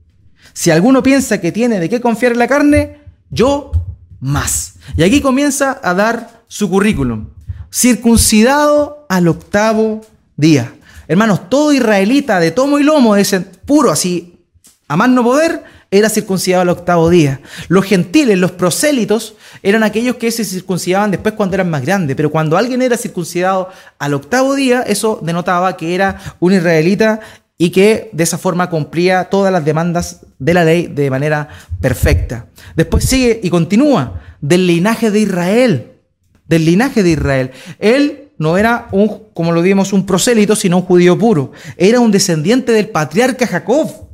[0.53, 3.73] Si alguno piensa que tiene de qué confiar en la carne, yo
[4.21, 4.75] más.
[4.95, 7.31] Y aquí comienza a dar su currículum.
[7.73, 10.03] Circuncidado al octavo
[10.37, 10.75] día.
[11.09, 14.45] Hermanos, todo israelita de tomo y lomo, ese puro así,
[14.87, 17.41] a más no poder, era circuncidado al octavo día.
[17.69, 22.31] Los gentiles, los prosélitos, eran aquellos que se circuncidaban después cuando eran más grandes, pero
[22.31, 27.21] cuando alguien era circuncidado al octavo día, eso denotaba que era un israelita
[27.59, 31.49] y que de esa forma cumplía todas las demandas de la ley de manera
[31.81, 32.47] perfecta.
[32.77, 35.93] Después sigue y continúa, del linaje de Israel,
[36.47, 37.51] del linaje de Israel.
[37.79, 41.53] Él no era un, como lo vimos, un prosélito, sino un judío puro.
[41.77, 44.10] Era un descendiente del patriarca Jacob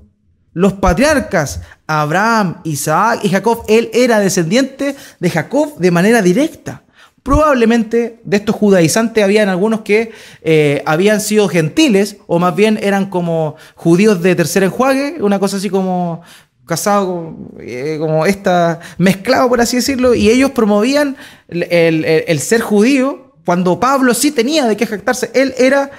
[0.56, 6.82] los patriarcas, Abraham, Isaac y Jacob, él era descendiente de Jacob de manera directa.
[7.22, 13.10] Probablemente de estos judaizantes habían algunos que eh, habían sido gentiles o más bien eran
[13.10, 16.22] como judíos de tercer enjuague, una cosa así como
[16.64, 21.18] casado eh, como esta, mezclado por así decirlo, y ellos promovían
[21.50, 25.30] el ser judío cuando Pablo sí tenía de qué jactarse.
[25.34, 25.90] Él era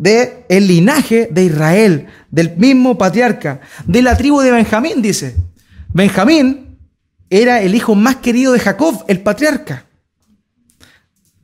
[0.00, 5.36] de el linaje de Israel, del mismo patriarca, de la tribu de Benjamín, dice.
[5.92, 6.78] Benjamín
[7.28, 9.84] era el hijo más querido de Jacob, el patriarca.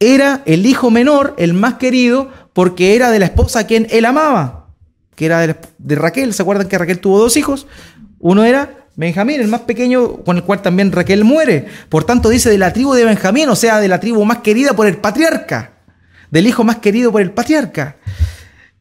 [0.00, 4.06] Era el hijo menor, el más querido, porque era de la esposa a quien él
[4.06, 4.70] amaba,
[5.14, 6.32] que era de, Raquel.
[6.32, 7.66] ¿Se acuerdan que Raquel tuvo dos hijos?
[8.18, 11.66] Uno era Benjamín, el más pequeño, con el cual también Raquel muere.
[11.90, 14.74] Por tanto, dice de la tribu de Benjamín, o sea, de la tribu más querida
[14.74, 15.72] por el patriarca,
[16.30, 17.96] del hijo más querido por el patriarca.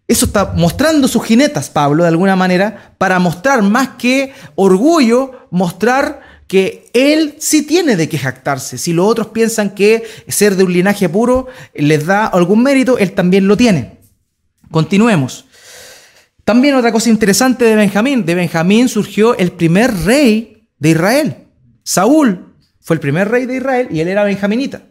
[0.08, 6.22] Eso está mostrando sus jinetas, Pablo, de alguna manera, para mostrar más que orgullo, mostrar
[6.48, 8.78] que él sí tiene de qué jactarse.
[8.78, 13.14] Si los otros piensan que ser de un linaje puro les da algún mérito, él
[13.14, 13.98] también lo tiene.
[14.70, 15.46] Continuemos.
[16.44, 18.26] También otra cosa interesante de Benjamín.
[18.26, 21.36] De Benjamín surgió el primer rey de Israel.
[21.84, 24.84] Saúl fue el primer rey de Israel y él era benjaminita.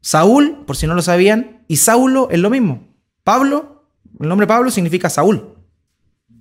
[0.00, 2.88] Saúl, por si no lo sabían, y Saulo es lo mismo.
[3.24, 3.77] Pablo
[4.20, 5.54] el nombre Pablo significa Saúl.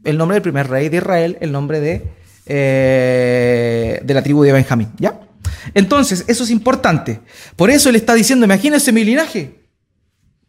[0.04, 2.08] El nombre del primer rey de Israel, el nombre de,
[2.46, 4.90] eh, de la tribu de Benjamín.
[4.98, 5.20] ¿Ya?
[5.74, 7.20] Entonces, eso es importante.
[7.56, 9.60] Por eso él está diciendo, imagínense mi linaje.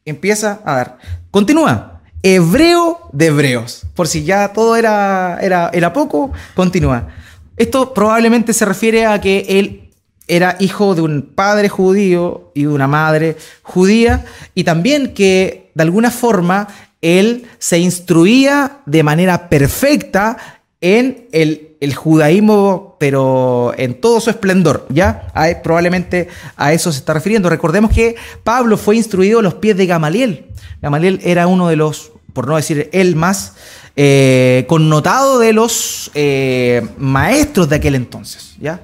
[0.04, 0.98] Empieza a dar.
[1.30, 2.02] Continúa.
[2.22, 3.86] Hebreo de hebreos.
[3.94, 7.08] Por si ya todo era, era, era poco, continúa.
[7.56, 9.90] Esto probablemente se refiere a que él
[10.28, 14.24] era hijo de un padre judío y de una madre judía,
[14.54, 16.68] y también que de alguna forma
[17.00, 20.36] él se instruía de manera perfecta
[20.80, 25.32] en el, judaísmo, pero en todo su esplendor, ¿ya?
[25.62, 27.48] probablemente a eso se está refiriendo.
[27.48, 30.46] Recordemos que Pablo fue instruido a los pies de Gamaliel.
[30.82, 33.54] Gamaliel era uno de los, por no decir el más,
[33.96, 38.80] eh, connotado de los eh, maestros de aquel entonces, ¿ya?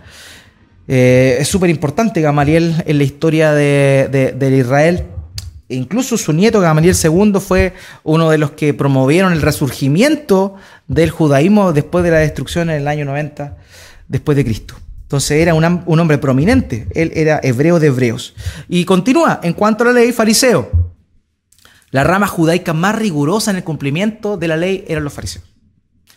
[0.86, 5.04] Eh, es súper importante Gamaliel en la historia de, de Israel
[5.68, 10.56] incluso su nieto Gamaliel II fue uno de los que promovieron el resurgimiento
[10.86, 13.56] del judaísmo después de la destrucción en el año 90
[14.08, 14.74] después de Cristo.
[15.02, 15.64] Entonces era un,
[16.00, 18.34] hombre prominente, él era hebreo de hebreos.
[18.68, 20.70] Y continúa, en cuanto a la ley, fariseo.
[21.90, 25.44] La rama judaica más rigurosa en el cumplimiento de la ley eran los fariseos.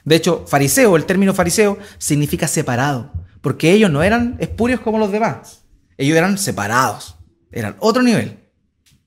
[0.03, 5.11] De hecho, fariseo, el término fariseo, significa separado, porque ellos no eran espurios como los
[5.11, 5.63] demás,
[5.97, 7.17] ellos eran separados,
[7.51, 8.46] eran otro nivel.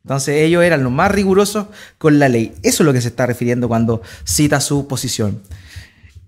[0.05, 1.67] Entonces ellos eran los más rigurosos
[1.99, 2.55] con la ley.
[2.63, 5.43] Eso es lo que se está refiriendo cuando cita su posición.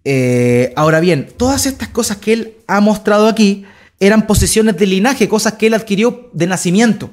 [0.05, 3.65] Eh, ahora bien, todas estas cosas que él ha mostrado aquí
[4.01, 7.11] eran posesiones de linaje, cosas que él adquirió de nacimiento.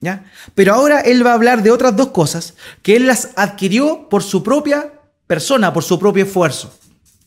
[0.00, 0.24] ¿ya?
[0.54, 4.22] Pero ahora él va a hablar de otras dos cosas que él las adquirió por
[4.22, 4.92] su propia
[5.26, 6.72] persona, por su propio esfuerzo.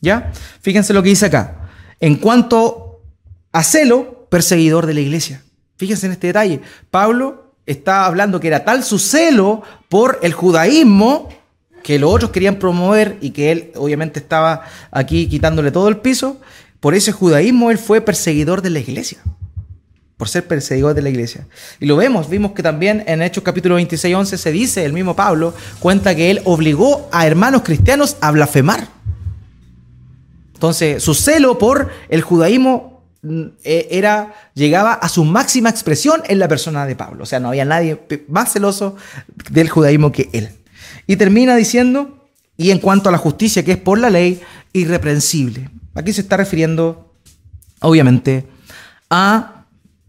[0.00, 0.32] ¿ya?
[0.60, 1.68] Fíjense lo que dice acá.
[2.00, 3.02] En cuanto
[3.52, 5.42] a celo, perseguidor de la iglesia.
[5.76, 6.60] Fíjense en este detalle.
[6.90, 11.28] Pablo está hablando que era tal su celo por el judaísmo
[11.82, 16.38] que los otros querían promover y que él obviamente estaba aquí quitándole todo el piso,
[16.80, 19.18] por ese judaísmo él fue perseguidor de la iglesia,
[20.16, 21.46] por ser perseguidor de la iglesia.
[21.80, 25.14] Y lo vemos, vimos que también en Hechos capítulo 26, 11 se dice, el mismo
[25.14, 28.88] Pablo cuenta que él obligó a hermanos cristianos a blasfemar.
[30.54, 32.93] Entonces, su celo por el judaísmo
[33.62, 37.24] era, llegaba a su máxima expresión en la persona de Pablo.
[37.24, 38.96] O sea, no había nadie más celoso
[39.50, 40.50] del judaísmo que él.
[41.06, 44.40] Y termina diciendo, y en cuanto a la justicia que es por la ley,
[44.72, 45.70] irreprensible.
[45.94, 47.14] Aquí se está refiriendo,
[47.80, 48.46] obviamente,
[49.10, 49.66] a,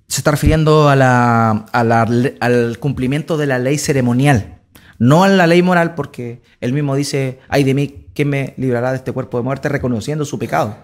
[0.08, 4.60] se está refiriendo al cumplimiento de la ley ceremonial,
[4.98, 8.92] no a la ley moral, porque él mismo dice, ay de mí, ¿quién me librará
[8.92, 10.78] de este cuerpo de muerte reconociendo su pecado?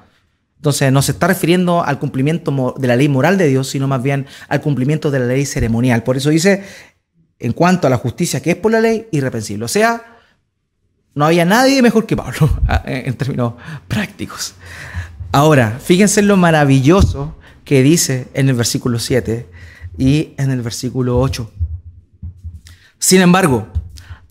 [0.62, 4.04] Entonces no se está refiriendo al cumplimiento de la ley moral de Dios, sino más
[4.04, 6.04] bien al cumplimiento de la ley ceremonial.
[6.04, 6.64] Por eso dice,
[7.40, 9.66] en cuanto a la justicia que es por la ley, irreprensible.
[9.66, 10.20] O sea,
[11.16, 12.48] no había nadie mejor que Pablo,
[12.86, 13.54] en términos
[13.88, 14.54] prácticos.
[15.32, 17.36] Ahora, fíjense en lo maravilloso
[17.66, 19.48] que dice en el versículo 7
[19.98, 21.52] y en el versículo 8.
[23.00, 23.68] Sin embargo,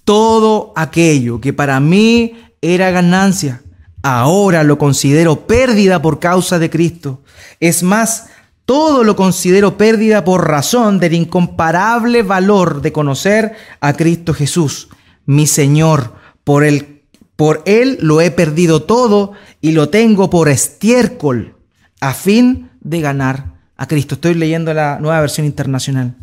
[0.05, 3.63] todo aquello que para mí era ganancia,
[4.03, 7.23] Ahora lo considero pérdida por causa de Cristo.
[7.61, 8.27] Es más,
[8.65, 14.89] todo lo considero pérdida por razón del incomparable valor de conocer a Cristo Jesús,
[15.27, 16.15] mi Señor.
[16.45, 17.03] Por él,
[17.37, 21.57] por él lo he perdido todo y lo tengo por estiércol,
[22.01, 24.15] a fin de ganar a Cristo.
[24.15, 26.15] Estoy leyendo la nueva versión internacional.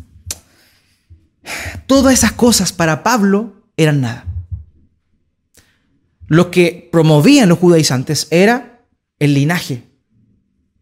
[1.86, 4.27] Todas esas cosas para Pablo eran nada.
[6.28, 8.84] Lo que promovían los judaizantes era
[9.18, 9.84] el linaje.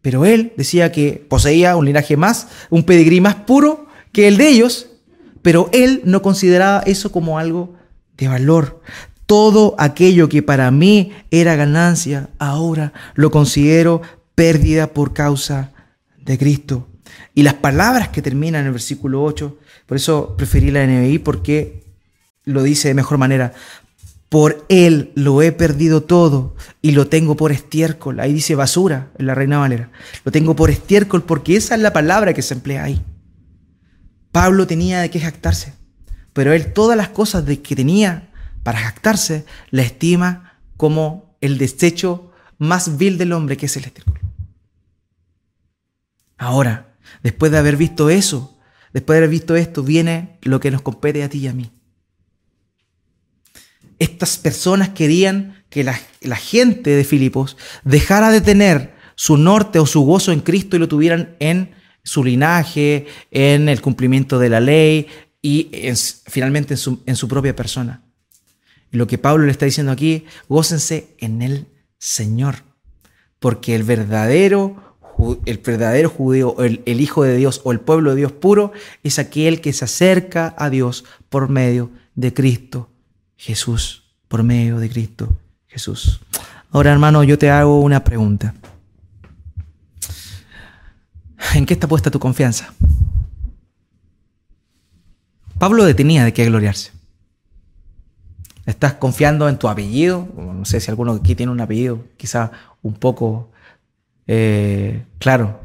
[0.01, 4.49] Pero él decía que poseía un linaje más, un pedigrí más puro que el de
[4.49, 4.87] ellos,
[5.41, 7.75] pero él no consideraba eso como algo
[8.17, 8.81] de valor.
[9.25, 14.01] Todo aquello que para mí era ganancia, ahora lo considero
[14.35, 15.71] pérdida por causa
[16.17, 16.87] de Cristo.
[17.33, 21.83] Y las palabras que terminan en el versículo 8, por eso preferí la NBI porque
[22.43, 23.53] lo dice de mejor manera.
[24.29, 28.19] Por él lo he perdido todo y lo tengo por estiércol.
[28.19, 29.89] Ahí dice basura en la Reina Valera.
[30.25, 33.01] Lo tengo por estiércol porque esa es la palabra que se emplea ahí.
[34.31, 35.73] Pablo tenía de qué jactarse,
[36.33, 38.29] pero él todas las cosas de que tenía
[38.63, 44.19] para jactarse la estima como el desecho más vil del hombre que es el estiércol.
[46.37, 48.59] Ahora, después de haber visto eso,
[48.91, 51.71] después de haber visto esto, viene lo que nos compete a ti y a mí
[53.99, 55.95] estas personas querían que la,
[56.35, 60.87] gente de Filipos dejara de tener su norte o su gozo en Cristo y lo
[60.87, 61.71] tuvieran en
[62.03, 65.07] su linaje, en el cumplimiento de la ley
[65.41, 65.69] y
[66.27, 68.03] finalmente en su, en su propia persona.
[68.91, 71.67] Lo que Pablo le está diciendo aquí, gócense en el
[71.97, 72.63] Señor,
[73.39, 74.83] porque el verdadero
[75.45, 78.71] el verdadero judío, el, Hijo de Dios o el pueblo de Dios puro,
[79.03, 82.91] es aquel que se acerca a Dios por medio de Cristo
[83.37, 86.19] Jesús, por medio de Cristo Jesús.
[86.71, 88.53] Ahora, hermano, yo te hago una pregunta.
[91.53, 92.73] ¿En qué está puesta tu confianza?
[95.59, 96.91] Pablo detenía de qué gloriarse.
[98.65, 100.27] ¿Estás confiando en tu apellido?
[100.35, 103.49] No sé si alguno aquí tiene un apellido, quizá un poco
[104.27, 105.61] eh, claro.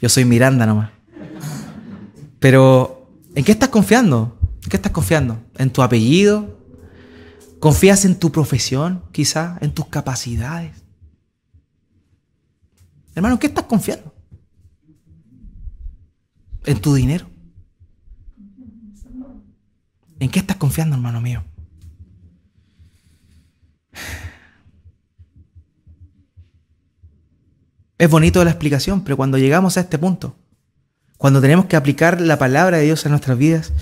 [0.00, 0.90] Yo soy Miranda nomás.
[2.40, 4.36] Pero, ¿en qué estás confiando?
[4.64, 5.38] ¿En qué estás confiando?
[5.58, 6.59] ¿En tu apellido?
[7.60, 9.58] ¿Confías en tu profesión, quizá?
[9.60, 10.82] ¿En tus capacidades?
[13.14, 14.14] Hermano, ¿en qué estás confiando?
[16.64, 17.28] ¿En tu dinero?
[20.18, 21.44] ¿En qué estás confiando, hermano mío?
[27.98, 30.34] Es bonito la explicación, pero cuando llegamos a este punto,
[31.18, 33.74] cuando tenemos que aplicar la palabra de Dios en nuestras vidas,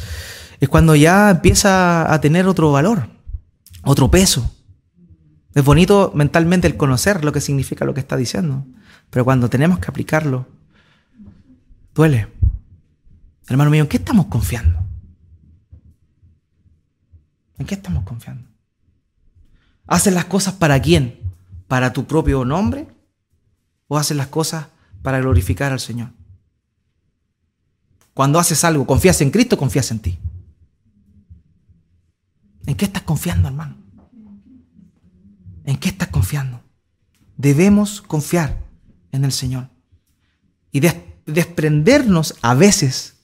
[0.58, 3.17] es cuando ya empieza a tener otro valor,
[3.88, 4.54] otro peso.
[5.54, 8.66] Es bonito mentalmente el conocer lo que significa lo que está diciendo,
[9.08, 10.46] pero cuando tenemos que aplicarlo,
[11.94, 12.28] duele.
[13.48, 14.78] Hermano mío, ¿en qué estamos confiando?
[17.56, 18.46] ¿En qué estamos confiando?
[19.86, 21.18] ¿Haces las cosas para quién?
[21.66, 22.88] ¿Para tu propio nombre?
[23.86, 24.66] ¿O haces las cosas
[25.00, 26.10] para glorificar al Señor?
[28.12, 30.18] Cuando haces algo, confías en Cristo, confías en ti.
[32.68, 33.78] ¿En qué estás confiando, hermano?
[35.64, 36.62] ¿En qué estás confiando?
[37.38, 38.58] Debemos confiar
[39.10, 39.70] en el Señor.
[40.70, 40.82] Y
[41.24, 43.14] desprendernos a veces,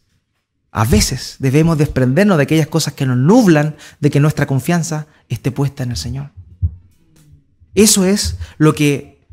[0.71, 5.51] a veces debemos desprendernos de aquellas cosas que nos nublan de que nuestra confianza esté
[5.51, 6.31] puesta en el Señor.
[7.75, 9.27] Eso es lo que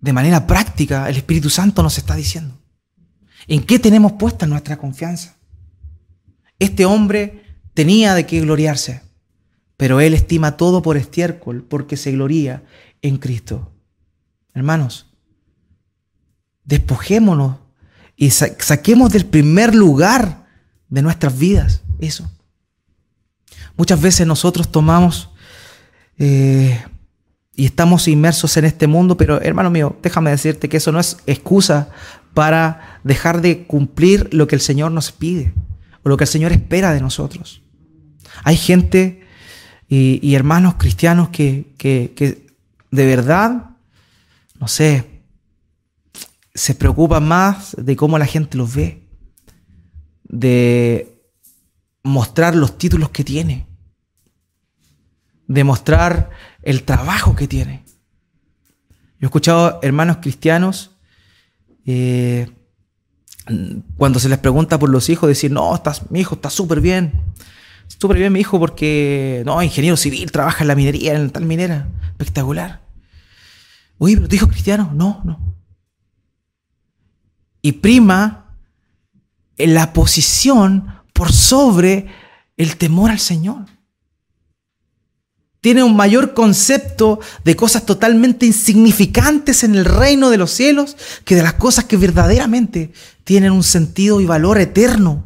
[0.00, 2.58] de manera práctica el Espíritu Santo nos está diciendo.
[3.46, 5.36] ¿En qué tenemos puesta nuestra confianza?
[6.58, 9.02] Este hombre tenía de qué gloriarse,
[9.82, 12.62] pero él estima todo por estiércol porque se gloría
[13.02, 13.72] en Cristo.
[14.54, 15.12] Hermanos,
[16.62, 17.56] despojémonos
[18.14, 20.46] y saquemos del primer lugar
[20.88, 22.30] de nuestras vidas eso.
[23.76, 25.30] Muchas veces nosotros tomamos
[26.16, 26.80] eh,
[27.56, 31.16] y estamos inmersos en este mundo, pero hermano mío, déjame decirte que eso no es
[31.26, 31.88] excusa
[32.34, 35.52] para dejar de cumplir lo que el Señor nos pide
[36.04, 37.62] o lo que el Señor espera de nosotros.
[38.44, 39.21] Hay gente
[39.94, 42.46] y, hermanos cristianos que, que
[42.90, 43.70] de verdad,
[44.58, 45.22] no sé,
[46.54, 49.06] se preocupa más de cómo la gente los ve,
[50.24, 51.20] de
[52.02, 53.66] mostrar los títulos que tiene,
[55.46, 56.30] de mostrar
[56.62, 57.84] el trabajo que tiene.
[59.18, 60.92] Yo he escuchado hermanos cristianos
[61.84, 62.50] eh,
[63.96, 67.12] cuando se les pregunta por los hijos decir, no, estás, mi hijo está súper bien,
[67.98, 71.88] súper bien mi hijo porque, no, ingeniero civil, trabaja en la minería, en tal minera,
[72.10, 72.80] espectacular.
[73.98, 75.52] Oye, pero tu hijo es cristiano, no, no
[77.62, 78.56] y prima
[79.56, 82.08] en la posición por sobre
[82.56, 83.66] el temor al Señor.
[85.60, 91.36] Tiene un mayor concepto de cosas totalmente insignificantes en el reino de los cielos que
[91.36, 95.24] de las cosas que verdaderamente tienen un sentido y valor eterno.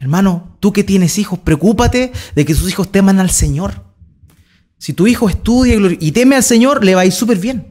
[0.00, 3.84] Hermano, tú que tienes hijos, preocúpate de que sus hijos teman al Señor.
[4.78, 7.66] Si tu hijo estudia y teme al Señor, le va a ir súper bien.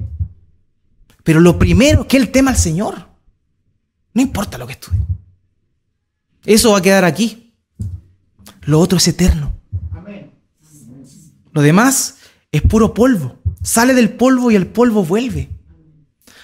[1.23, 3.07] Pero lo primero que él tema al Señor.
[4.13, 4.99] No importa lo que estudie.
[6.45, 7.53] Eso va a quedar aquí.
[8.61, 9.53] Lo otro es eterno.
[11.51, 12.17] Lo demás
[12.51, 13.37] es puro polvo.
[13.63, 15.49] Sale del polvo y el polvo vuelve.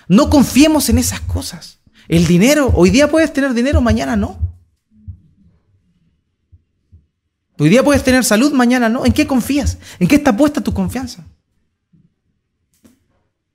[0.07, 1.79] No confiemos en esas cosas.
[2.07, 4.52] El dinero, hoy día puedes tener dinero, mañana no.
[7.59, 9.05] Hoy día puedes tener salud, mañana no.
[9.05, 9.77] ¿En qué confías?
[9.99, 11.23] ¿En qué está puesta tu confianza?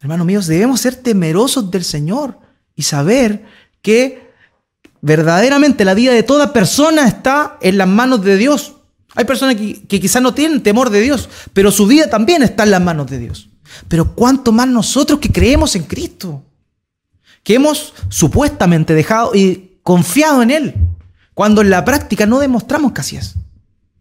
[0.01, 2.38] Hermanos míos, debemos ser temerosos del Señor
[2.76, 3.44] y saber
[3.82, 4.28] que
[5.01, 8.74] verdaderamente la vida de toda persona está en las manos de Dios.
[9.16, 12.70] Hay personas que, quizás no tienen temor de Dios, pero su vida también está en
[12.70, 13.49] las manos de Dios.
[13.88, 16.44] Pero cuánto más nosotros que creemos en Cristo,
[17.42, 20.74] que hemos supuestamente dejado y confiado en Él,
[21.34, 23.34] cuando en la práctica no demostramos que así es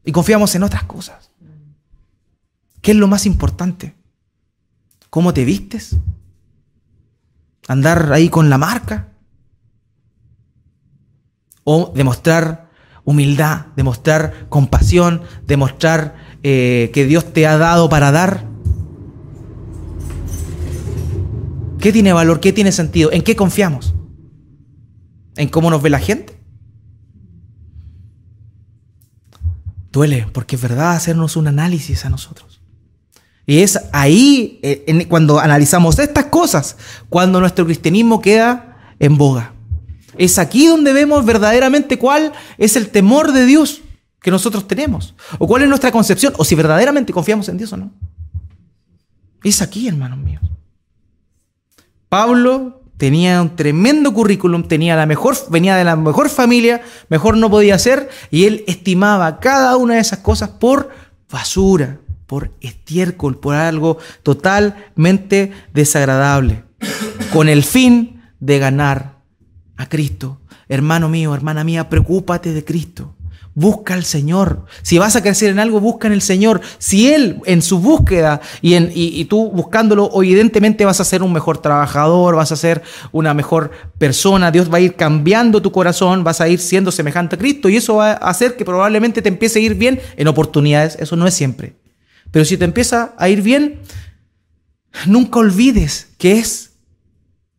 [0.08, 1.32] y confiamos en otras cosas.
[2.82, 3.94] ¿Qué es lo más importante?
[5.10, 5.98] ¿Cómo te vistes?
[7.68, 9.10] ¿Andar ahí con la marca?
[11.66, 12.70] ¿O demostrar
[13.04, 18.46] humildad, demostrar compasión, demostrar eh, que Dios te ha dado para dar?
[21.82, 22.40] ¿Qué tiene valor?
[22.40, 23.12] ¿Qué tiene sentido?
[23.12, 23.94] ¿En qué confiamos?
[25.36, 26.37] ¿En cómo nos ve la gente?
[29.98, 32.62] Duele, porque es verdad hacernos un análisis a nosotros.
[33.48, 36.78] Y es ahí, eh, cuando analizamos estas cosas,
[37.10, 39.54] cuando nuestro cristianismo queda en boga.
[40.16, 43.82] Es aquí donde vemos verdaderamente cuál es el temor de Dios.
[44.22, 45.16] que nosotros tenemos?
[45.40, 46.34] ¿O cuál es nuestra concepción?
[46.38, 47.92] ¿O si verdaderamente confiamos en Dios o no?
[49.44, 50.44] Es aquí, hermanos míos.
[52.08, 57.50] Pablo tenía un tremendo currículum, tenía la mejor, venía de la mejor familia, mejor no
[57.50, 60.90] podía ser, y él estimaba cada una de esas cosas por
[61.32, 66.64] basura, por estiércol, por algo totalmente desagradable,
[67.32, 69.22] con el fin de ganar
[69.78, 70.42] a Cristo.
[70.68, 73.16] Hermano mío, hermana mía, preocúpate de Cristo.
[73.60, 74.66] Busca al Señor.
[74.84, 76.62] Si vas a crecer en algo, busca en el Señor.
[76.78, 81.34] Si Él en su búsqueda y, en, y, tú buscándolo, evidentemente vas a ser un
[81.34, 84.52] mejor trabajador, vas a ser una mejor persona.
[84.52, 87.78] Dios va a ir cambiando tu corazón, vas a ir siendo semejante a Cristo y
[87.78, 90.96] eso va a hacer que probablemente te empiece a ir bien en oportunidades.
[91.00, 91.74] Eso no es siempre.
[92.30, 93.80] Pero si te empieza a ir bien,
[95.08, 96.74] nunca olvides que es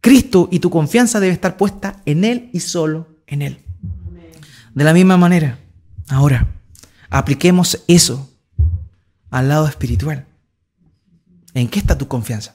[0.00, 3.58] Cristo y tu confianza debe estar puesta en Él y solo en Él.
[4.76, 5.58] De la misma manera,
[6.08, 6.48] ahora,
[7.10, 8.30] apliquemos eso
[9.30, 10.26] al lado espiritual.
[11.54, 12.54] ¿En qué está tu confianza?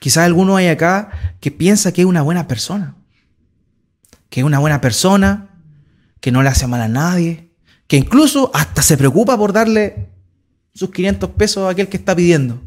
[0.00, 2.94] Quizás alguno hay acá que piensa que es una buena persona,
[4.28, 5.48] que es una buena persona,
[6.20, 7.50] que no le hace mal a nadie,
[7.86, 10.10] que incluso hasta se preocupa por darle
[10.74, 12.60] sus 500 pesos a aquel que está pidiendo.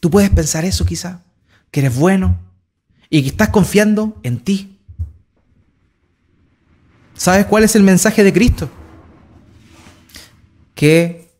[0.00, 1.22] Tú puedes pensar eso quizá,
[1.70, 2.38] que eres bueno
[3.08, 4.71] y que estás confiando en ti.
[7.14, 8.68] ¿Sabes cuál es el mensaje de Cristo?
[10.74, 11.30] Que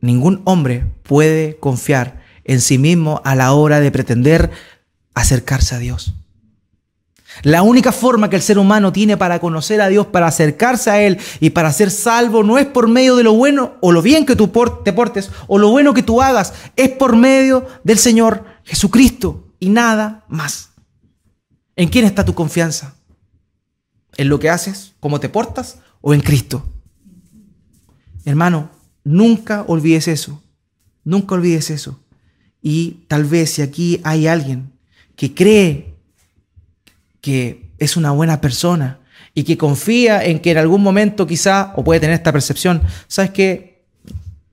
[0.00, 4.50] ningún hombre puede confiar en sí mismo a la hora de pretender
[5.14, 6.14] acercarse a Dios.
[7.42, 11.02] La única forma que el ser humano tiene para conocer a Dios, para acercarse a
[11.02, 14.24] Él y para ser salvo, no es por medio de lo bueno o lo bien
[14.24, 14.50] que tú
[14.84, 19.68] te portes o lo bueno que tú hagas, es por medio del Señor Jesucristo y
[19.68, 20.70] nada más.
[21.74, 22.94] ¿En quién está tu confianza?
[24.16, 26.66] ¿En lo que haces, cómo te portas o en Cristo?
[28.24, 28.70] Hermano,
[29.04, 30.42] nunca olvides eso.
[31.04, 32.00] Nunca olvides eso.
[32.60, 34.72] Y tal vez si aquí hay alguien
[35.14, 35.94] que cree
[37.20, 39.00] que es una buena persona
[39.34, 43.30] y que confía en que en algún momento quizá, o puede tener esta percepción, ¿sabes
[43.30, 43.75] qué?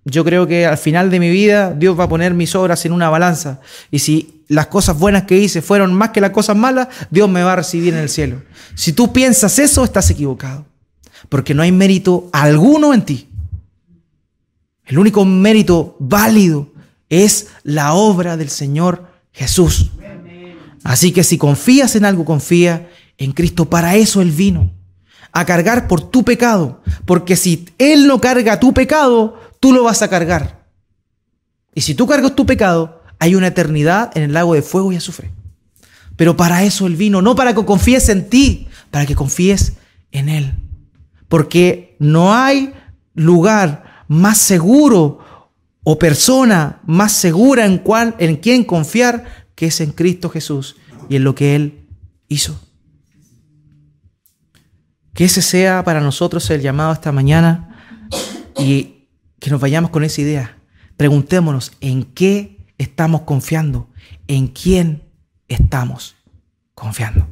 [0.06, 2.92] Yo creo que al final de mi vida Dios va a poner mis obras en
[2.92, 3.62] una balanza.
[3.90, 7.44] Y si las cosas buenas que hice fueron más que las cosas malas, Dios me
[7.44, 8.42] va a recibir en el cielo.
[8.76, 10.66] Si tú piensas eso, estás equivocado.
[11.30, 13.30] Porque no hay mérito alguno en ti.
[14.86, 16.74] El único mérito válido
[17.10, 19.92] es la obra del Señor Jesús.
[20.84, 23.70] Así que si confías en algo, confía en Cristo.
[23.70, 24.72] Para eso Él vino,
[25.32, 26.82] a cargar por tu pecado.
[27.06, 30.68] Porque si Él no carga tu pecado, tú lo vas a cargar.
[31.74, 34.98] Y si tú cargas tu pecado, hay una eternidad en el lago de fuego y
[34.98, 35.32] azufre.
[36.18, 39.78] Pero para eso Él vino, no para que confíes en ti, para que confíes
[40.12, 40.54] en Él.
[41.30, 42.74] Porque no hay
[43.14, 45.20] lugar más seguro
[45.86, 47.82] o persona más segura en,
[48.20, 50.76] en quien confiar que es en Cristo Jesús
[51.08, 51.88] y en lo que Él
[52.28, 52.60] hizo.
[55.14, 58.10] Que ese sea para nosotros el llamado esta mañana
[58.58, 59.03] y
[59.44, 60.58] que nos vayamos con esa idea.
[60.96, 63.90] Preguntémonos en qué estamos confiando,
[64.30, 65.04] en quién
[65.50, 66.16] estamos
[66.74, 67.28] confiando.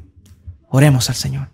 [0.67, 1.51] Oremos al Señor.